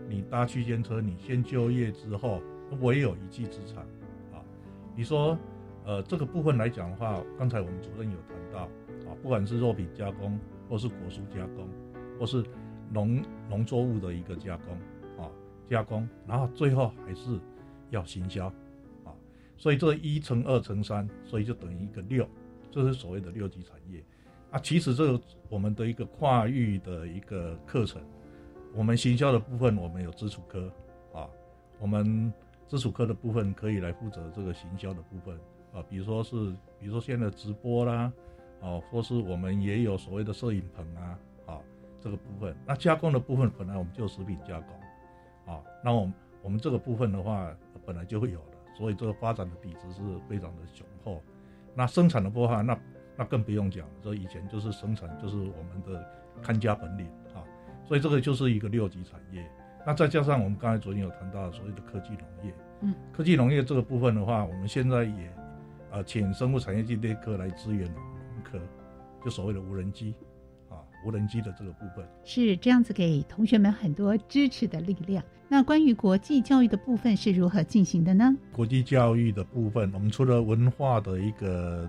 [0.09, 2.43] 你搭区间车，你先就业之后，
[2.81, 3.83] 我也有一技之长
[4.33, 4.43] 啊。
[4.97, 5.39] 你说
[5.85, 8.61] 呃这个部分来讲的话，刚才我们主任有谈到。
[8.61, 8.69] 啊
[9.23, 11.69] 不管是肉品加工，或是果蔬加工，
[12.19, 12.45] 或是
[12.93, 14.77] 农农作物的一个加工，
[15.69, 17.39] 加工，然后最后还是
[17.91, 18.47] 要行销
[19.05, 19.13] 啊，
[19.57, 22.29] 所以这一乘二乘三，所以就等于一个六，
[22.71, 24.05] 这是所谓的六级产业
[24.51, 24.59] 啊。
[24.59, 28.03] 其实这个我们的一个跨域的一个课程，
[28.75, 30.73] 我们行销的部分我们有基础科
[31.13, 31.29] 啊，
[31.79, 32.33] 我们
[32.67, 35.39] 基础科的部分可以来负责这个行销的部分
[35.73, 36.35] 啊，比如说是
[36.79, 38.13] 比如说现在直播啦，
[38.61, 41.19] 哦，或是我们也有所谓的摄影棚啊。
[41.99, 44.69] 这个部分，那加工的部分本来我们就食品加工，
[45.47, 47.51] 啊，那我们我们这个部分的话
[47.85, 51.23] 本来就会有的，所以这个发展的底子是非常的雄厚。
[51.75, 52.79] 那生产的部分，那
[53.17, 56.05] 那更不用讲，这以前就是生产就是我们的
[56.43, 57.41] 看家本领啊，
[57.85, 59.49] 所以这个就是一个六级产业。
[59.87, 65.33] 那再加上我们刚才昨天有谈到所谓的科技农业，嗯，科技农业这个部分的话，我们现在也
[65.93, 68.03] 呃请生物产业技术科来支援农
[68.43, 68.59] 科，
[69.25, 70.15] 就所谓的无人机。
[71.07, 75.23] 无人机的这个部分是这样子，给同学们很多支持的力量。
[75.49, 78.35] 那关于国际教育的部分是如何进行的呢？
[78.53, 81.89] 国际教育的部分，我们除了文化的一个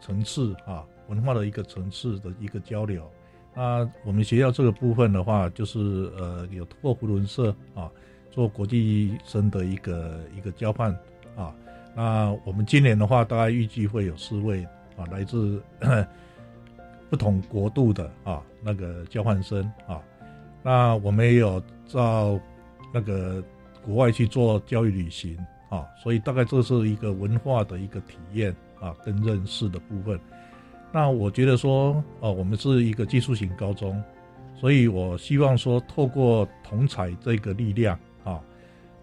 [0.00, 3.08] 层次啊，文化的一个层次的一个交流，
[3.54, 5.78] 那我们学校这个部分的话，就是
[6.18, 7.88] 呃有通过福伦社啊
[8.32, 10.90] 做国际生的一个一个交换
[11.36, 11.54] 啊。
[11.94, 14.64] 那我们今年的话，大概预计会有四位
[14.96, 15.62] 啊来自。
[17.08, 20.02] 不同国度的啊，那个交换生啊，
[20.62, 22.38] 那我们也有到
[22.92, 23.42] 那个
[23.84, 25.38] 国外去做教育旅行
[25.68, 30.18] 啊，所以大概这是一个文化的一个体验啊，跟认识的部分。
[30.92, 34.02] 那我觉得说，哦，我们是一个技术型高中，
[34.54, 38.40] 所以我希望说，透过同彩这个力量啊，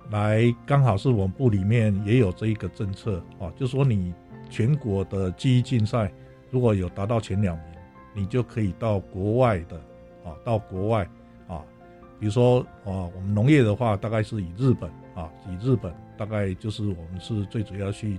[0.10, 4.14] 来刚好是我们部里面也有这一个政策啊，就说你
[4.50, 6.12] 全国的记忆竞赛
[6.50, 7.73] 如果有达到前两名。
[8.14, 9.76] 你就可以到国外的，
[10.24, 11.04] 啊，到国外，
[11.48, 11.64] 啊，
[12.20, 18.18] 比如说，啊，我们农业的话，大概是以日本，啊，以日本，大概就是我们是最主要去，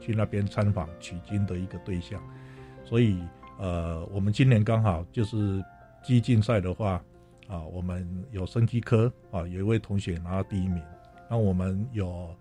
[0.00, 2.22] 去那边参访取经的一个对象，
[2.84, 3.20] 所以，
[3.58, 5.62] 呃，我们今年刚好就是
[6.04, 7.02] 基竞赛的话，
[7.48, 10.80] 啊，我们有生机科，啊，有一位同学拿到第一名，
[11.28, 12.32] 那我们有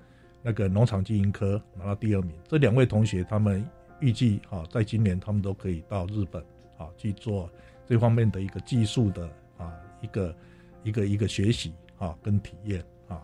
[0.43, 3.67] 那个农场经营科拿到第二名，这两位同学他们
[3.99, 6.43] 预计，啊，在今年他们都可以到日本。
[6.77, 7.49] 啊，去做
[7.85, 10.35] 这方面的一个技术的啊，一个
[10.83, 13.23] 一个一个学习啊，跟体验啊，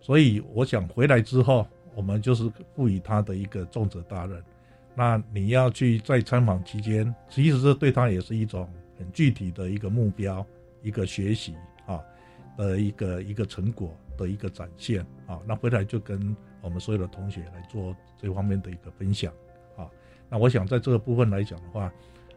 [0.00, 4.42] 所以我想回来之后，我们就是赋予他的一个重责大任。
[4.94, 10.44] 那你要去在参访期间，其实这对他也是一种很具体的一个目标，
[10.82, 11.54] 一个学习
[11.86, 12.00] 啊
[12.56, 15.40] 的一个一个成果的一个展现啊。
[15.46, 19.32] 那回来就跟我们所有的同学来做这方面的一个分享
[19.76, 19.88] 啊。
[20.28, 21.92] 那我想在这个部分来讲的话。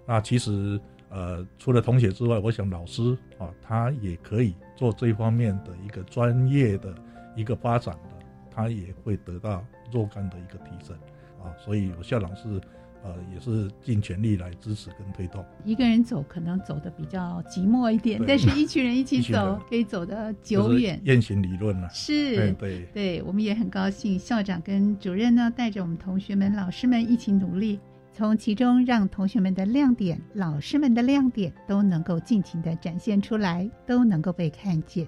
[0.08, 6.94] 那其实，呃，除了同学之外，我想老师啊，他也可以做这方面的一个专业的
[7.36, 10.96] 一个发展的，他也会得到若干的一个提升
[11.44, 11.50] 啊。
[11.58, 12.62] 所以，我校长是，
[13.04, 15.44] 呃，也是尽全力来支持跟推动。
[15.64, 21.02] 一个人走可能走的比较寂寞一点，但是一群人一起走可以走得久远。
[21.04, 21.88] 雁行理论呢？
[21.92, 27.80] 是，对对，我们也很高兴，校长跟主任呢带着我们同学们、老师们一起努力。
[28.16, 35.06] 从其中让同学们的亮点、老师们的亮点都能够尽情的展现出来，都能够被看见。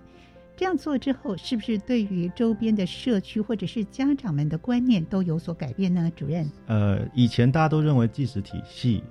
[0.57, 6.11] 这样做之后，是不是对于周边的社区或者是家长们的观念都有所改变呢？
[6.17, 9.01] 主任，呃，以前大家都认为技术体系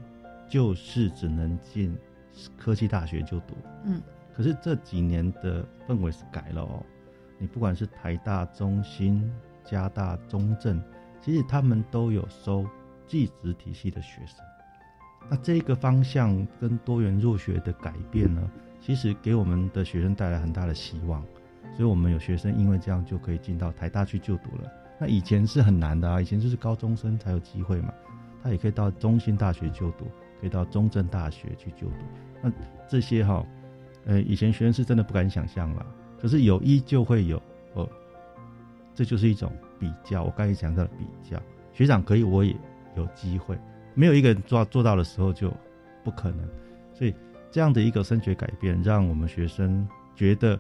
[0.47, 1.97] 就是只能进
[2.59, 3.55] 科技大学就读，
[3.87, 4.03] 嗯，
[4.35, 6.85] 可是这几年的氛围是改了哦。
[7.39, 9.33] 你不管是台大、中心、
[9.65, 10.83] 加大、中正，
[11.23, 12.67] 其实他们都有收。
[13.07, 14.37] 技职体系的学生，
[15.31, 21.23] 那这个方向跟多元入学的改变呢，其实给我们的学生带来很大的希望。
[21.77, 24.71] 所以，我们有学生因为这样就可以进到台大去就读了。
[24.99, 27.93] 那以前是很难的啊，以前就是高中生才有机会嘛。
[28.43, 30.07] 他也可以到中心大学就读，
[30.41, 31.97] 可以到中正大学去就读。
[32.43, 32.51] 那
[32.89, 33.45] 这些哈，
[34.07, 35.85] 呃，以前学生是真的不敢想象了。
[36.19, 37.43] 可是有一就会有，
[37.75, 37.87] 哦，
[38.95, 40.23] 这就是一种比较。
[40.23, 41.39] 我刚才讲到的比较，
[41.75, 42.57] 学长可以，我也。
[42.97, 43.59] 有机会，
[43.95, 45.53] 没有一个人做做到的时候就
[46.03, 46.49] 不可能，
[46.93, 47.15] 所以
[47.51, 50.59] 这样的一个升学改变，让我们学生觉得，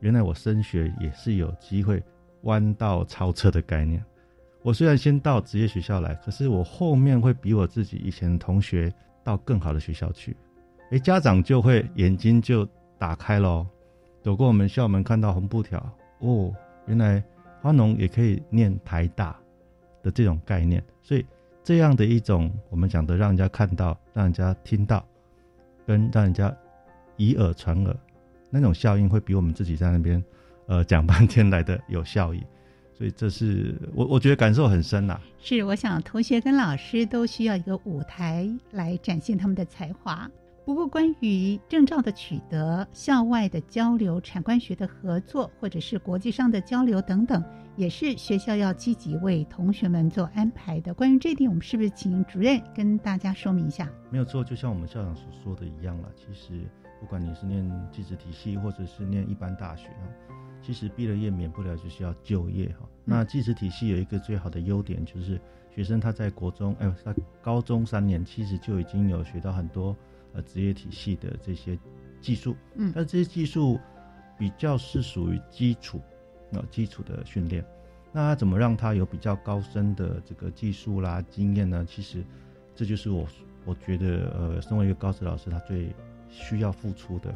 [0.00, 2.02] 原来我升学也是有机会
[2.42, 4.04] 弯道超车的概念。
[4.62, 10.36] 我虽然先到职业学校来，可是我后面会比我自己以前同学到更好的学校去。
[10.90, 12.68] 诶，家长就会眼睛就
[12.98, 13.66] 打开了，
[14.22, 15.78] 走过我们校门看到红布条，
[16.18, 16.52] 哦，
[16.86, 17.22] 原来
[17.60, 19.36] 花农也可以念台大
[20.02, 21.24] 的这种概念，所以。
[21.66, 25.04] 这样的一种我们讲的，让人家看到，让人家听到，
[25.84, 26.56] 跟让人家
[27.16, 27.96] 以耳传耳，
[28.50, 30.22] 那种效应会比我们自己在那边
[30.68, 32.40] 呃讲半天来的有效益。
[32.96, 35.20] 所以这是我 我觉得感受很深呐。
[35.40, 40.30] 是，我想同学跟老师都需要一个舞台来展现他们的才华。
[40.64, 47.42] 不过，关于证照的取得、校外的交流、产官学的合作，或者是国际上的交流等等，
[47.76, 50.92] 也是学校要积极为同学们做安排的。
[50.94, 53.90] 关于这点，我们是不是请主任跟大家说明一下？
[54.10, 56.08] 没有错，就像我们校长所说的一样了。
[56.16, 56.66] 其实，
[57.00, 60.08] 不管你是念技职体系，或者是念一般大学啊，
[60.62, 62.88] 其实毕了业免不了就是要就业哈。
[63.04, 65.40] 那技职体系有一个最好的优点，就是
[65.74, 69.96] 学生他在国中，哎，他高中三年，其实就已经有学到很多。
[70.32, 71.78] 呃，职业体系的这些
[72.20, 73.80] 技术，嗯，但这些技术
[74.38, 75.98] 比较是属于基础，
[76.52, 77.64] 呃，基础的训练。
[78.12, 81.84] 那怎么让他有比较高深的这个技术啦、经验呢？
[81.86, 82.24] 其实
[82.74, 83.26] 这就是我
[83.64, 85.94] 我觉得，呃，身为一个高职老师，他最
[86.30, 87.34] 需要付出的。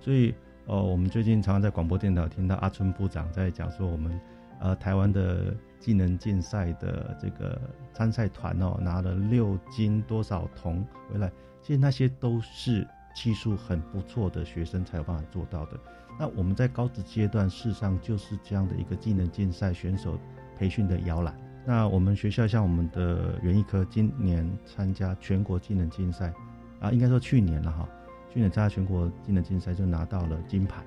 [0.00, 0.34] 所以，
[0.66, 4.20] 呃，我们最近常常在广播电台听到阿春部长在讲说，我们
[4.60, 7.60] 呃台湾的技能竞赛的这个
[7.92, 11.32] 参赛团哦，拿了六金多少铜回来。
[11.62, 15.78] 其实那些都是技术很不错的学生才有办法做到的。
[16.18, 20.18] 那我们在高职阶段，事实上就是这样的一个技能竞赛选手
[20.58, 21.34] 培训的摇篮。
[21.66, 26.32] 那我们学校像我们的园艺科，今年参加全国技能竞赛，
[26.80, 27.88] 啊，应该说去年了哈，
[28.32, 30.82] 去年参加全国技能竞赛就拿到了金牌。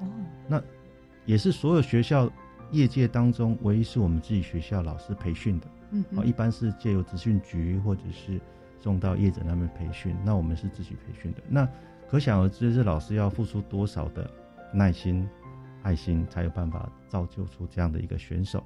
[0.00, 0.06] 哦，
[0.48, 0.62] 那
[1.26, 2.30] 也是所有学校
[2.70, 5.66] 业界当中唯一是我们自己学校老师培训的。
[5.90, 8.40] 嗯，啊，一般是借由资讯局或者是。
[8.82, 11.38] 送到业者那边培训，那我们是自己培训的。
[11.48, 11.68] 那
[12.10, 14.28] 可想而知，这老师要付出多少的
[14.74, 15.28] 耐心、
[15.82, 18.62] 爱心，才有办法造就出这样的一个选手。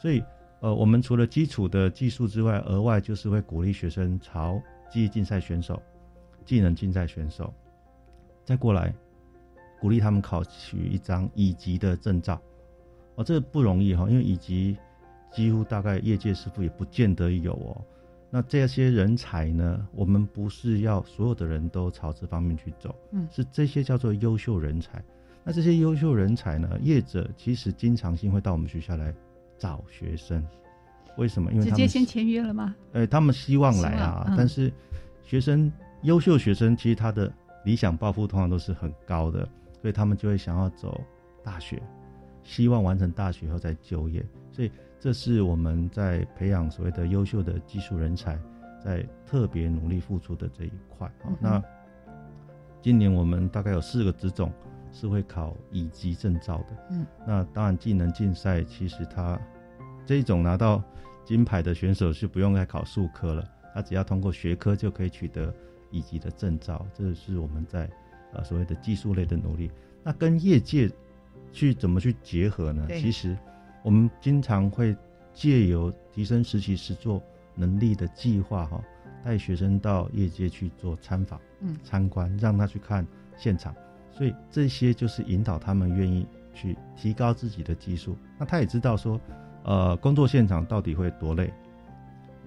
[0.00, 0.24] 所以，
[0.60, 4.58] 呃，我们除了基础的技术之外，额外就是会鼓励学生朝
[4.90, 5.82] 技艺竞赛选手、
[6.46, 7.52] 技能竞赛选手，
[8.44, 8.94] 再过来
[9.78, 12.40] 鼓励他们考取一张乙级的证照。
[13.16, 14.78] 哦，这不容易哈，因为乙级
[15.30, 17.84] 几乎大概业界师傅也不见得有哦。
[18.30, 19.86] 那这些人才呢？
[19.92, 25.02] 我们不是要所有的人都朝这方面去走，嗯，是这些叫做优秀人才。
[25.42, 26.78] 那这些优秀人才呢？
[26.82, 29.14] 业者其实经常性会到我们学校来
[29.56, 30.46] 找学生，
[31.16, 31.50] 为什么？
[31.52, 32.76] 因为直接先签约了吗？
[32.92, 34.70] 呃，他们希望来啊，但是
[35.24, 35.72] 学生
[36.02, 37.32] 优秀学生其实他的
[37.64, 39.48] 理想抱负通常都是很高的，
[39.80, 41.00] 所以他们就会想要走
[41.42, 41.82] 大学，
[42.44, 44.22] 希望完成大学后再就业，
[44.52, 44.70] 所以。
[45.00, 48.36] 这是我们在培养所谓的优秀的技术人才，
[48.84, 51.30] 在特别努力付出的这一块啊。
[51.40, 51.62] 那
[52.82, 54.52] 今年我们大概有四个职种
[54.92, 56.66] 是会考乙级证照的。
[56.90, 59.38] 嗯，那当然技能竞赛其实它
[60.04, 60.82] 这一种拿到
[61.24, 65.54] 金牌的选手是不用再考数科了，他只要通过学科就可以取得
[65.92, 66.84] 乙级的证照。
[66.92, 67.88] 这是我们在
[68.32, 69.70] 呃所谓的技术类的努力。
[70.02, 70.90] 那跟业界
[71.52, 72.84] 去怎么去结合呢？
[72.88, 73.36] 其实。
[73.82, 74.96] 我们经常会
[75.32, 77.22] 借由提升实习实做
[77.54, 78.82] 能力的计划，哈，
[79.24, 83.06] 带学生到业界去做参访、嗯，参观，让他去看
[83.36, 83.74] 现场。
[84.10, 88.16] 所以这些就是引导他们愿意去提高自己的技术。
[88.38, 89.20] 那他也知道说，
[89.62, 91.52] 呃，工作现场到底会多累，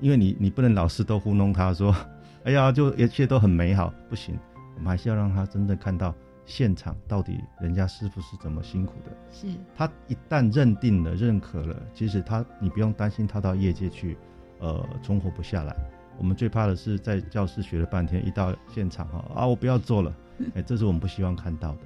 [0.01, 1.95] 因为你你不能老是都糊弄他说，
[2.43, 4.37] 哎呀，就一切都很美好，不行，
[4.75, 6.13] 我们还是要让他真正看到。
[6.51, 9.11] 现场到底人家师傅是怎么辛苦的？
[9.31, 14.17] 是他一旦认定了、认可了，其实他你不用担心他到业界去，
[14.59, 15.73] 呃，存活不下来。
[16.17, 20.13] 我们最怕的是在教室学了半天，一到现场哈啊，我不要做了，
[20.53, 21.81] 哎，这是我们不希望看到的。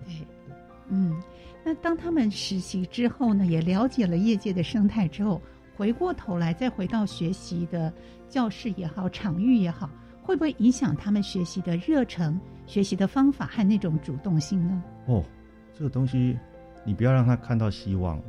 [0.89, 1.15] 嗯，
[1.63, 5.39] 那当他们实习之后呢，也了解了业界的生态之后，
[5.77, 7.93] 回过头来再回到学习的
[8.27, 9.89] 教室也好、场域也好，
[10.25, 12.39] 会不会影响他们学习的热忱？
[12.65, 14.83] 学习的方法和那种主动性呢？
[15.05, 15.23] 哦，
[15.71, 16.35] 这个东西
[16.83, 18.19] 你不要让他看到希望。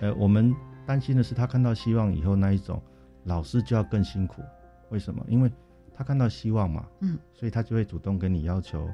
[0.00, 0.52] 呃，我们
[0.84, 2.82] 担心的是他看到希望以后那一种，
[3.22, 4.42] 老师就要更辛苦。
[4.90, 5.24] 为什么？
[5.28, 5.48] 因为
[5.94, 8.90] 他看到希望嘛，嗯，所以他就会主动跟你要求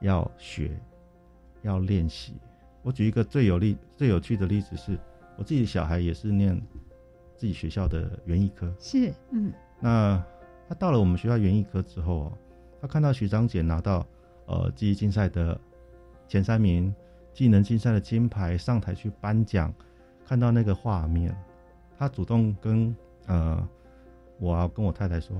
[0.00, 0.70] 要学，
[1.60, 2.32] 要练习。
[2.80, 4.98] 我举一个最有例、最有趣的例子是，
[5.36, 6.58] 我自己的小孩也是念
[7.36, 10.24] 自己学校的园艺科，是，嗯，那
[10.68, 12.32] 他到了我们学校园艺科之后
[12.80, 14.06] 他看到学长姐拿到
[14.46, 15.58] 呃技艺竞赛的
[16.28, 16.94] 前三名，
[17.32, 19.72] 技能竞赛的金牌上台去颁奖，
[20.26, 21.34] 看到那个画面，
[21.98, 22.94] 他主动跟
[23.26, 23.68] 呃
[24.38, 25.36] 我啊跟我太太说：“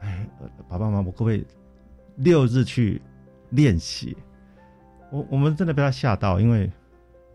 [0.00, 0.28] 哎，
[0.68, 1.46] 爸爸妈妈，我可不可以
[2.16, 3.00] 六日去
[3.50, 4.16] 练习？”
[5.10, 6.70] 我我们真的被他吓到，因为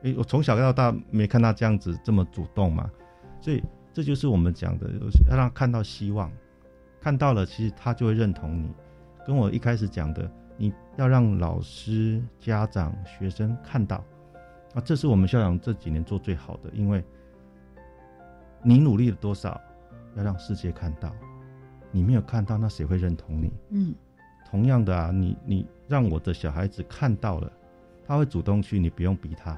[0.03, 2.89] 哎，我从小到大没看他这样子这么主动嘛，
[3.41, 3.63] 所以
[3.93, 4.87] 这就是我们讲的，
[5.29, 6.31] 要让他看到希望，
[7.07, 8.69] 看到了，其实他就会认同你。
[9.25, 14.03] 跟我一开始讲的，你要让老师、家长、学生看到，
[14.73, 17.01] 啊，这是我们校长这几年做最好的，因为
[18.61, 19.57] 你努力了多少，
[20.17, 21.15] 要让世界看到，
[21.93, 23.53] 你没有看到，那谁会认同你？
[23.69, 23.95] 嗯，
[24.45, 27.49] 同样的啊，你你让我的小孩子看到了，
[28.05, 29.57] 他会主动去，你不用逼他，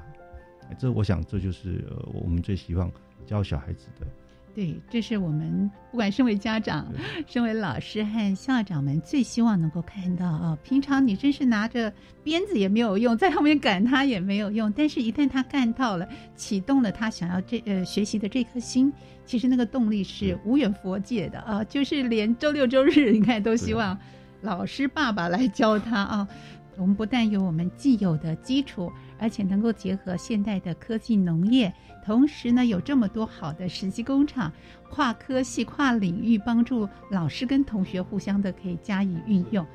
[0.78, 2.88] 这我想这就是呃我们最希望
[3.26, 4.06] 教小孩子的。
[4.52, 6.86] 对，这是我们不管身为家长、
[7.26, 10.58] 身为老师和校长们最希望能够看到啊。
[10.64, 11.92] 平常你真是拿着
[12.24, 18.92] 鞭子也没有用，在后面赶他也没有用，但是一旦他干到了，启动了他想要这呃学习的这颗心，
[19.24, 21.62] 其实那个动力是无远佛界的啊。
[21.64, 23.96] 就是连周六周日，你看都希望
[24.42, 26.28] 老师爸爸来教他啊。
[26.76, 31.70] 我们不但有我们既有的基础，而且能够结合现代的科技农业，
[32.04, 34.52] 同时呢有这么多好的实习工厂，
[34.88, 39.66] 跨科系、跨领域帮助老师跟同学互相的可以加以运用。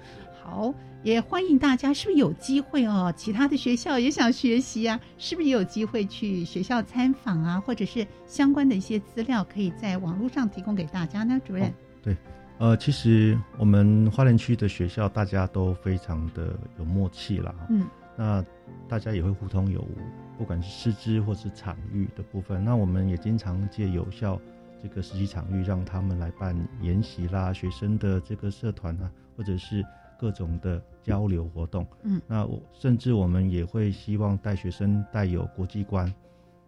[0.43, 0.73] 好，
[1.03, 3.11] 也欢迎大家，是不是有机会哦？
[3.15, 7.59] 其他的学校也想学习啊，是不是也有机会去学校参访啊？
[7.59, 11.39] 或者是相关的一些资料，可以在网络上提供给大家呢？
[11.45, 11.73] 主任，
[12.03, 12.15] 对。
[12.57, 17.53] 呃，其实我们花莲区的学校大家都非常的有默契啦。
[17.69, 18.45] 嗯，那
[18.87, 19.97] 大家也会互通有无，
[20.37, 24.39] 不管是师资或是场域的部分，那我们也经常借有效
[24.81, 29.83] 这个实习场域，让他们来办研习啦，学生的这个社团啊，或者是
[30.19, 31.87] 各种的交流活动。
[32.03, 36.13] 嗯，那我甚至我们也会希望带学生带有国际观，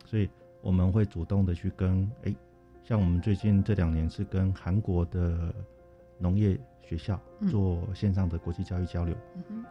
[0.05, 0.29] 所以
[0.61, 2.35] 我们会主动的去跟，哎，
[2.83, 5.53] 像我们最近这两年是跟韩国的。
[6.19, 9.15] 农业学校做线上的国际教育交流，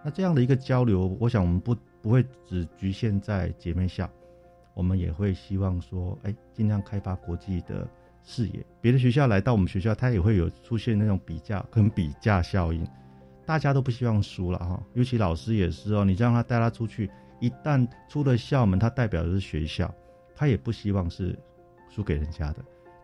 [0.05, 4.09] 那这样的一个交流，我想我们不不会只局限在姐妹校，
[4.75, 7.89] 我们也会希望说，哎，尽量开发国际的
[8.23, 8.65] 视野。
[8.81, 12.87] 别的学校来到我们学校，它也会有出现那种比较跟比价效应，
[13.47, 19.93] 大家都不希望输了哈，尤其老师也是哦，你让他带他出去，一旦出了校门，他代表的是学校，
[20.35, 21.35] 他也不希望是
[21.89, 22.57] 输给人家的。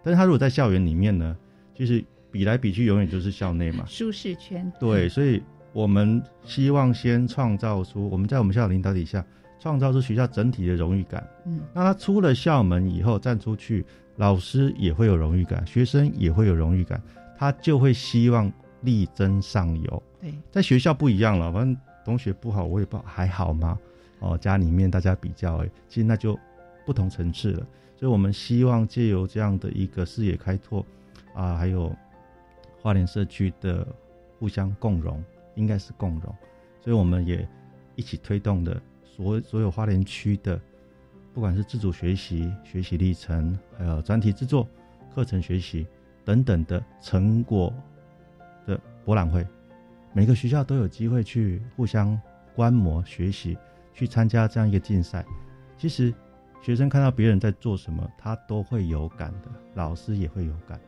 [0.02, 1.34] 但是他如果在校园里面呢，
[1.74, 2.04] 就是。
[2.32, 4.72] 比来比去，永远就是校内嘛，舒适圈。
[4.80, 5.42] 对，所以
[5.74, 9.22] 我们希望先创造出我们在我们校领导底下，
[9.60, 11.24] 创造出学校整体的荣誉感。
[11.44, 13.84] 嗯，那他出了校门以后站出去，
[14.16, 17.00] 老师也会有荣誉感，学生也会有荣誉感，
[17.38, 20.02] 他就会希望力争上游。
[20.20, 23.78] 对，在学校不一样了，反正同学不好，我也不还好吗？
[24.20, 26.38] 哦，家里面大家比较，哎，其实那就
[26.86, 27.66] 不同层次了。
[27.94, 30.84] 所以我们希望借由这样的一个视野开拓
[31.34, 31.94] 啊，还有。
[32.82, 33.86] 花莲社区的
[34.38, 35.24] 互相共荣，
[35.54, 36.34] 应该是共荣，
[36.80, 37.48] 所以我们也
[37.94, 40.60] 一起推动的所所有花莲区的，
[41.32, 44.68] 不管是自主学习、学习历程，还有专题制作、
[45.14, 45.86] 课程学习
[46.24, 47.72] 等等的成果
[48.66, 49.46] 的博览会，
[50.12, 52.20] 每个学校都有机会去互相
[52.54, 53.56] 观摩学习，
[53.94, 55.24] 去参加这样一个竞赛。
[55.78, 56.12] 其实
[56.60, 60.80] 学生看到别人在做什么，他都会有感的，老师也会有感。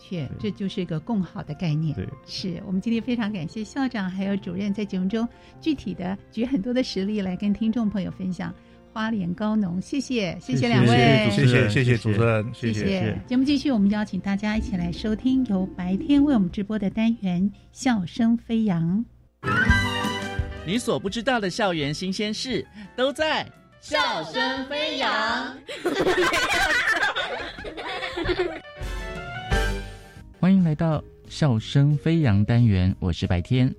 [0.00, 1.94] 确，这就是一个共好的概念。
[1.94, 5.28] 对，是我们今天非常感谢校长还有主任在节目中
[5.60, 8.54] 具体的举很多的实例来跟听众朋友分享
[8.92, 9.80] 花莲高农。
[9.80, 13.18] 谢谢，谢谢两位，谢谢谢谢主持人，谢谢。
[13.26, 19.04] 节目继续，我们邀请大家一起来收听由白天为我们直播的单元《笑声飞扬》。
[20.64, 22.64] 你所不知道的校园新鲜事
[22.94, 23.44] 都在
[23.80, 25.10] 《笑声飞扬》。
[30.42, 33.72] 欢迎来到笑声飞扬单元，我是白天。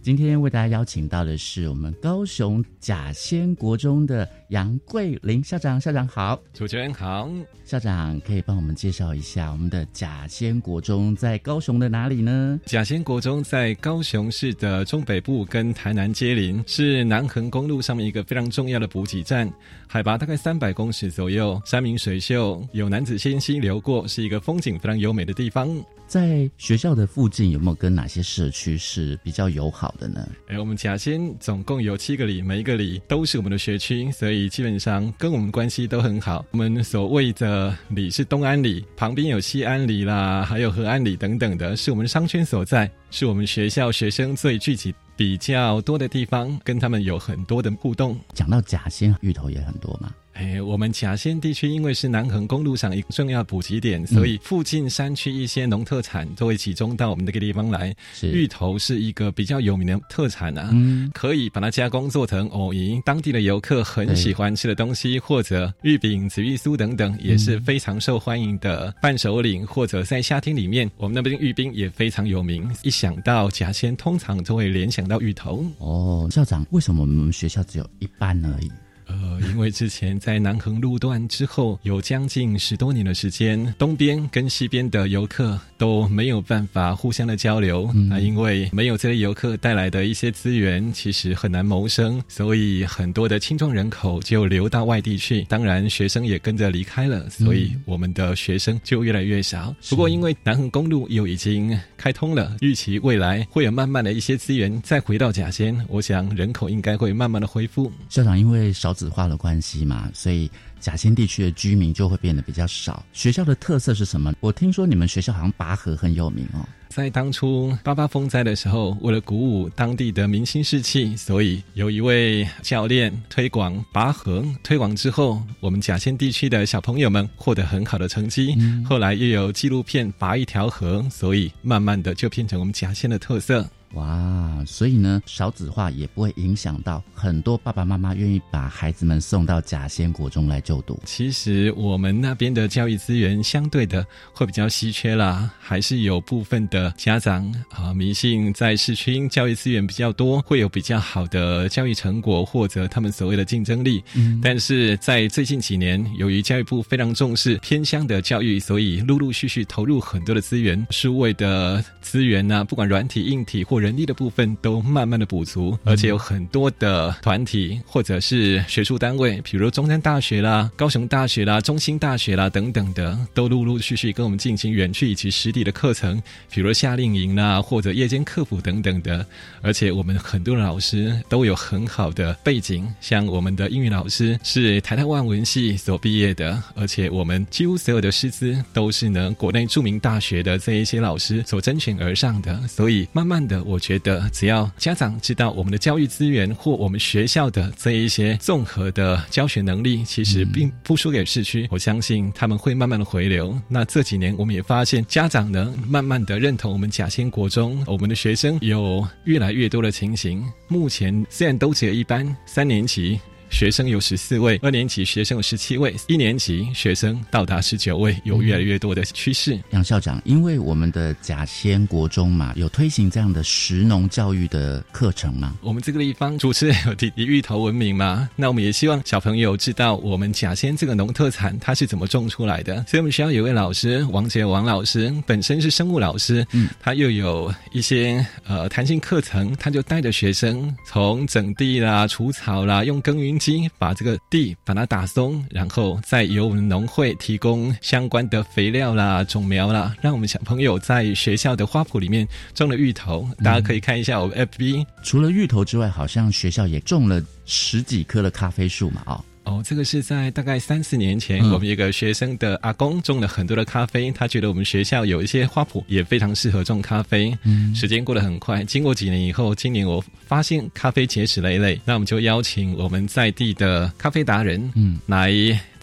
[0.00, 7.28] 今天为大家邀请到的是我们高雄甲仙国中的杨桂林校长，校长好，主持人好，
[7.64, 12.60] 校长可以帮我们介绍一下我们的甲仙国中在高雄的哪里呢？
[12.64, 19.52] 甲仙国中在高雄市的中北部，跟台南接邻，是南横公路上面一个非常重要的补给站，
[19.88, 25.68] 海拔大概三百公尺左右，山明水秀，有男子仙溪流过，是一个风景非常优美的地方。
[26.06, 30.28] 在学校的附近有没有跟哪些社区是比较友好的呢？
[30.46, 36.44] 哎，我们甲仙总共有七个里，每一个里都是我们的学区，所以基本上跟我们关系都很好。
[36.50, 48.18] 我们所谓的里是东安里，旁边有西安里啦，还有和安里等等的，是我们商圈所在，是我们学校学生最聚集比较多的地方，跟他们有很多的互动。
[48.34, 50.12] 讲到假仙，芋头也很多嘛。
[50.38, 57.94] 哎，我们甲仙地区因为是南横公路上一个重要补给点，所以附近山区一些农特产都会集中到我们这个地方来。
[58.22, 60.70] 芋头是一个比较有名的特产啊，
[61.14, 69.56] 可以把它加工做成藕银，当地的游客很喜欢吃的东西，或者芋饼、紫芋酥等等，也是非常受欢迎的伴手礼。
[69.64, 72.70] 或者在夏天里面，我们那边芋冰也非常有名。
[72.82, 75.64] 一想到甲仙，通常都会联想到芋头。
[75.78, 78.70] 哦，校长，为什么我们学校只有一班而已？
[79.06, 87.88] 呃，因为之前在南横路段之后有将近十多年的时间，东边跟西边的游客都没有办法互相的交流。
[88.08, 95.42] 那因为没有这些游客带来的一些资源，其实很难谋生，所以很多的青壮人口就流到外地去。
[95.44, 99.72] 当然，学生也跟着离开了，所以我们的学生就越来越少。
[99.88, 107.92] 不过，因为南横公路又已经开通了，预期未来会有慢慢的一些资源再回到甲仙，我想人口应该会慢慢的恢复。
[108.08, 108.95] 校长，因为少。
[108.96, 113.04] 子化的关系嘛，所以甲仙地区的居民就会变得比较少。
[113.12, 114.32] 学校的特色是什么？
[114.40, 116.66] 我听说你们学校好像拔河很有名哦。
[116.88, 124.42] 在当初八八风灾的时候，为了鼓舞当地的明星士气，所以有一位教练推广拔河。
[124.62, 128.56] 推广之后，我们甲仙地区的小朋友们获得很好的成绩。
[128.88, 133.68] 后来又有纪录片拔一条河，所以慢慢的就变成我们甲仙的特色。
[133.94, 141.00] 哇，所以呢，少子化也不会影响到很多爸爸妈妈愿意把孩子们送到甲仙国中来就读。
[141.04, 154.02] 其实我们那边的教育资源相对的会比较稀缺啦，还是有部分的家长啊迷信在市区教育资源比较多，会有比较好的教育成果或者他们所谓的竞争力。
[154.14, 179.26] 嗯，但是在最近几年，由于教育部非常重视偏乡的教育，所以陆陆续续投入很多的资源，数位的资源呢，不管软体、硬体或人力的部分都慢慢的补足，而且有很多的团体或者是学术单位，比如中山大学啦、高雄大学啦、中兴大学啦等等的，都陆陆续续跟我们进行远距以及实地的课程，比如夏令营啦或者夜间客服等等的。
[179.60, 193.56] 而且我们很多的老师都有很好的背景，像我们的英语老师是台大万文系所毕业的，而且我们几乎所有的师资都是呢国内著名大学的这一些老师所甄选而上的，所以慢慢的。
[193.66, 201.66] 我觉得，只要家长知道我们的教育资源或我们学校的这一些综合的教学能力，其实并不输给市区。
[201.70, 203.60] 我相信他们会慢慢的回流。
[203.68, 210.44] 那这几年，我们也发现家长呢，慢慢的认同我们甲仙国中，我们的学生有越来越多的情形。
[210.68, 213.20] 目前虽然都只有一班三年级。
[213.56, 219.58] 学生有十四位，二年级学生有十七位，一年级学生到达十九位，有越来越多的趋势。
[219.70, 225.56] 杨校长，因为我们的甲仙国中嘛，有推行这样的食农教育的课程吗？
[225.62, 232.84] 我们这个地方主持人有以芋头闻名嘛， 那我们也希望小朋友知道我们甲仙这个农特产它是怎么种出来的。
[232.86, 243.40] 所以我们学校有位老师王杰王老师，本身是生物老师，嗯，他又有一些呃弹性课程，他就带着学生从整地啦、除草啦，用耕耘。
[243.46, 253.28] 机把这个地把它打松，然后再由我们农会提供相关的肥料啦、种苗啦，让我们小朋友在学校的花圃里面种了芋头。
[253.44, 254.84] 大家可以看一下我们 FB。
[255.04, 259.22] 除了芋头之外，好像学校也种了十几棵的咖啡树嘛，啊。
[259.46, 267.32] 哦，这个是在大概三四年前，我们一个学生的阿公种了很多的咖啡，他觉得我们学校有一些花圃也非常适合种咖啡。
[267.44, 275.32] 嗯，时间过得很快，经过几年以后，今年我发现咖啡结实累累，那我们就邀请我们在地的咖啡达人，嗯，来。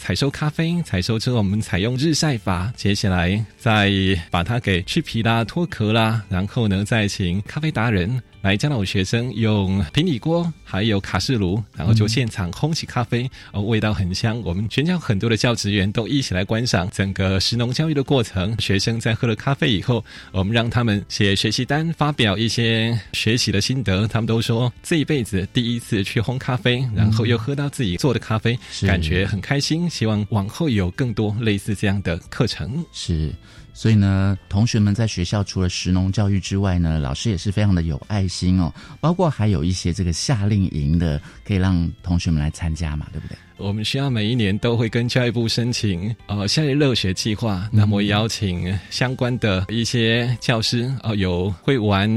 [0.04, 3.90] 采收咖啡，采收之后我们采用日晒法，接下来再
[4.30, 14.38] 把它给去皮啦、脱壳啦，然后呢再请咖啡达人来教导学生用平底锅还有卡式炉，然后就现场烘起咖啡，哦，味道很香。
[14.42, 18.54] 我们全校很多的教职员都一起来观赏整个食农教育的过程。
[18.60, 24.06] 学生在喝了咖啡以后，我们让他们写学习单，发表一些学习的心得。
[24.10, 29.90] 他们都说这一辈子第一次去烘咖啡，然后又喝到自己做的咖啡，感觉很开心。
[29.94, 32.84] 希望往后有更多类似这样的课程。
[32.92, 33.32] 是，
[33.76, 38.74] 所以呢，同学们在学校除了实农教育之外呢，老师也是非常的有爱心哦。
[39.00, 43.38] 包括还有一些这个夏令营的，可以让同学们来参加嘛，对不对？
[43.58, 52.10] 我们学校每一年都会跟教育部申请呃夏日乐学计划，那么邀请相关的一些教师啊，有会玩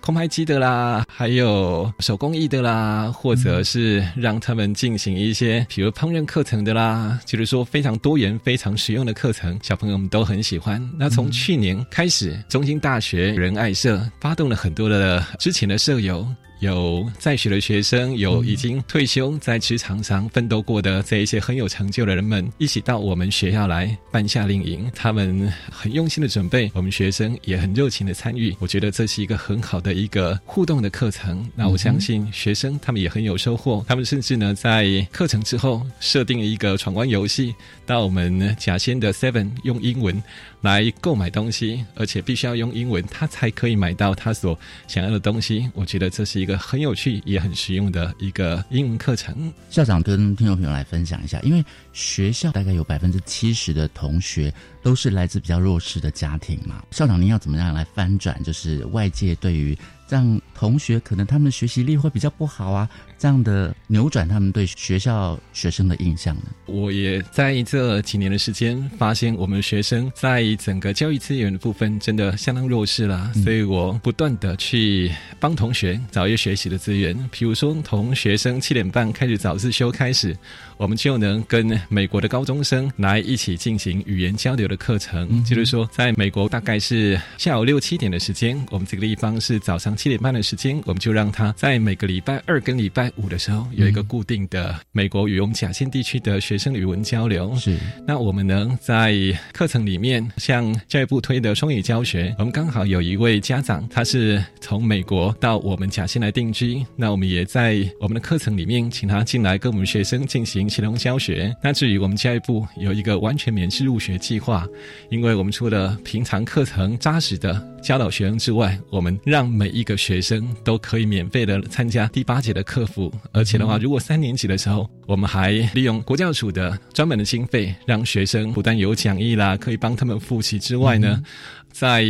[0.00, 10.86] 空拍机的啦，还有手工艺的啦，或者是让他们进行一些比如烹饪课程的啦，就是说非常多元、非常实用的课程，小朋友们都很喜欢。
[10.98, 16.26] 那从去年开始，中兴大学仁爱社发动了很多的之前的社友。
[16.60, 24.90] 有在学的学生，有已经退休在职场上奋斗过的这一些很有成就的人们，一起到我们学校来办夏令营。
[24.94, 28.54] 他们很用心的准备，我们学生也很热情的参与。
[28.58, 31.48] 我觉得这是一个很好的一个互动的课程。
[31.56, 33.82] 那我相信学生他们也很有收获。
[33.88, 37.54] 他们甚至呢，在课程之后设定了一个闯关游戏，
[37.86, 40.22] 到我们甲仙的 Seven 用英文。
[40.62, 45.70] 来购买东西，而且必须要用英文，他才可以买到他所想要的东西。
[45.72, 49.52] 我觉得这是一个很有趣也很实用的一个英文课程。
[49.68, 54.52] 校长跟听众朋友来分享一下，因为学校大概有百分之七十的同学
[54.82, 56.82] 都是来自比较弱势的家庭嘛。
[56.90, 58.42] 校长，您要怎么样来翻转？
[58.42, 59.76] 就是外界对于
[60.08, 66.42] 让同学可能他们的学习力会比较不好啊，这样的扭转他们对学校学生的印象呢？
[66.66, 77.16] 我也在这几年的时间发现，我们学生在整个教育资源的部分真的相当弱势了，所以我不断的去帮同学找一些学习的资源。
[77.30, 80.36] 比如说，从学生七点半开始早自修开始，
[80.76, 85.42] 我们就能跟美国的高中生来一起进行语言交流的课程。
[85.44, 97.54] 就是说，在美国大概是下午六七点的时间，我们这个地方是早上七点半的时间，我们就让他在每个礼拜二跟礼拜五的时候有一个固定的美国与我们甲县地区的学生语文交流。
[97.56, 99.14] 是，那我们呢在
[99.52, 100.20] 课程里面。
[100.36, 106.84] 像教育部推的双语教学，我们刚好有一位家长，他是从美国到我们甲县来定居。
[106.94, 111.54] 那我们也在我们的课程里面，请他进来跟我们学生进行协同教学。
[111.62, 114.59] 那至于我们教育部有一个完全免试入学计划，
[115.08, 123.12] 因为我们除了平常课程扎实的教导学生之外，我们让每一个学生都可以免费的参加第八节的课辅。
[123.32, 130.40] 而且的话，如果三年级的时候，我们还利用国教署的专门的经费，让学生不但有讲义啦，可以帮他们复。
[130.40, 131.22] 习之外呢，
[131.70, 132.02] 在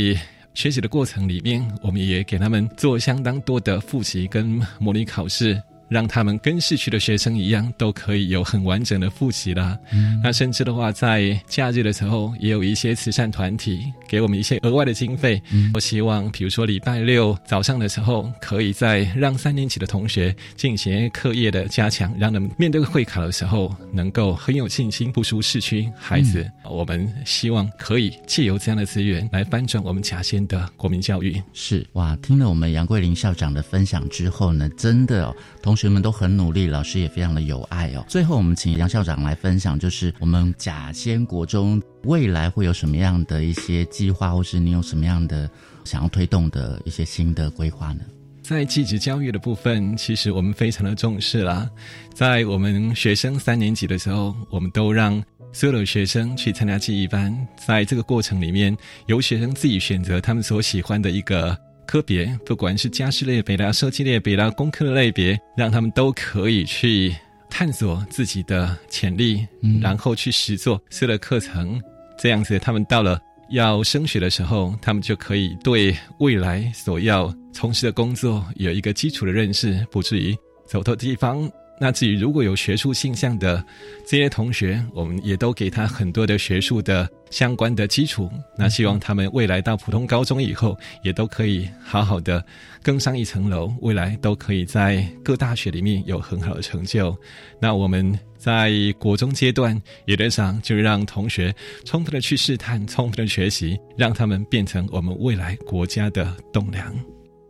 [0.54, 5.60] 学习的过程里面，我们也给他们做相当多的复习跟模拟考试。
[5.90, 9.76] 让他们跟市区的学生一样，都可以有很完整的复习啦。
[10.22, 15.42] 那甚至的话，在假日的时候，也有一些慈善团体给我们一些额外的经费。
[15.74, 26.48] 我希望，比如说礼拜六早上的时候，可以在让三年级的同学进行课业的加强，让他们面对会考的时候能够很有信心，不输市区孩子。
[26.64, 31.42] 我们希望可以借由这样的资源来翻转我们甲仙的国民教育。
[31.52, 35.76] 是哇，听了我们杨桂林校长的分享之后呢，真的哦同。
[35.80, 38.04] 学们都很努力，老师也非常的有爱哦。
[38.06, 45.48] 最后，我们请杨校长来分享，就是我们甲仙国中未来会有什么样的一些计划，或是你有什么样的
[45.86, 48.02] 想要推动的一些新的规划呢？
[48.42, 51.66] 在继职教育的部分，其实我们非常的重视啦。
[52.12, 55.18] 在我们学生三年级的时候，我们都让
[55.50, 58.76] 所有的学生去参加记忆班，在这个过程里面，
[59.06, 61.56] 由学生自己选择他们所喜欢的一个。
[61.90, 67.12] 科别，不管是家事类别啦、设计类别啦、工科的类别，让他们都可以去
[67.50, 69.44] 探索自己的潜力，
[69.82, 71.82] 然后去实做设的课程。
[72.16, 73.20] 这样子，他们到了
[73.50, 80.32] 要升学的时候，他们就可以对未来所要从事的工作有一个基础的认识，不至于
[80.68, 81.50] 走错地方。
[81.82, 83.64] 那至于如果有学术倾向的
[84.06, 88.30] 这些同学，我们也都给他很多的学术的相关的基础。
[88.54, 92.44] 那希望他们未来到普通高中以后，也都可以好好的
[92.82, 97.16] 更上一层楼，未来都可以在各大学里面有很好的成就。
[97.58, 101.54] 那我们在国中阶段，也得上就让同学
[101.86, 106.94] 充分的去试探，充分的学习，让他们变成我们未来国家的栋梁。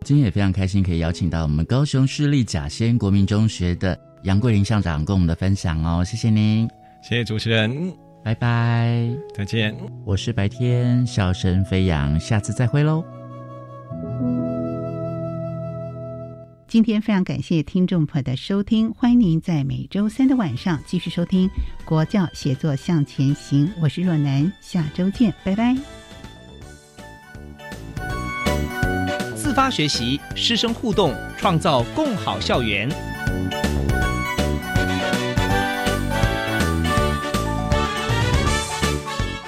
[0.05, 3.99] 今天也非常开心，可以邀请到我们高雄市立甲仙国民中学的。
[4.23, 6.68] 杨桂林校长跟我们的分享哦，谢谢您，
[7.03, 7.91] 谢谢主持人，
[8.23, 9.75] 拜拜，再见。
[10.05, 13.03] 我是白天笑声飞扬，下次再会喽。
[16.68, 21.49] 今天非常感谢听众朋友的收听，欢迎您在每周三的晚上继续收听
[21.87, 25.75] 《国教写作向前行》，我是若楠，下周见，拜拜。
[29.35, 32.87] 自发学习，师生互动，创造共好校园。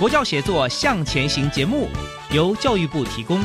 [0.03, 1.89] 国教协作向前行节目
[2.35, 3.41] 由教育部提供。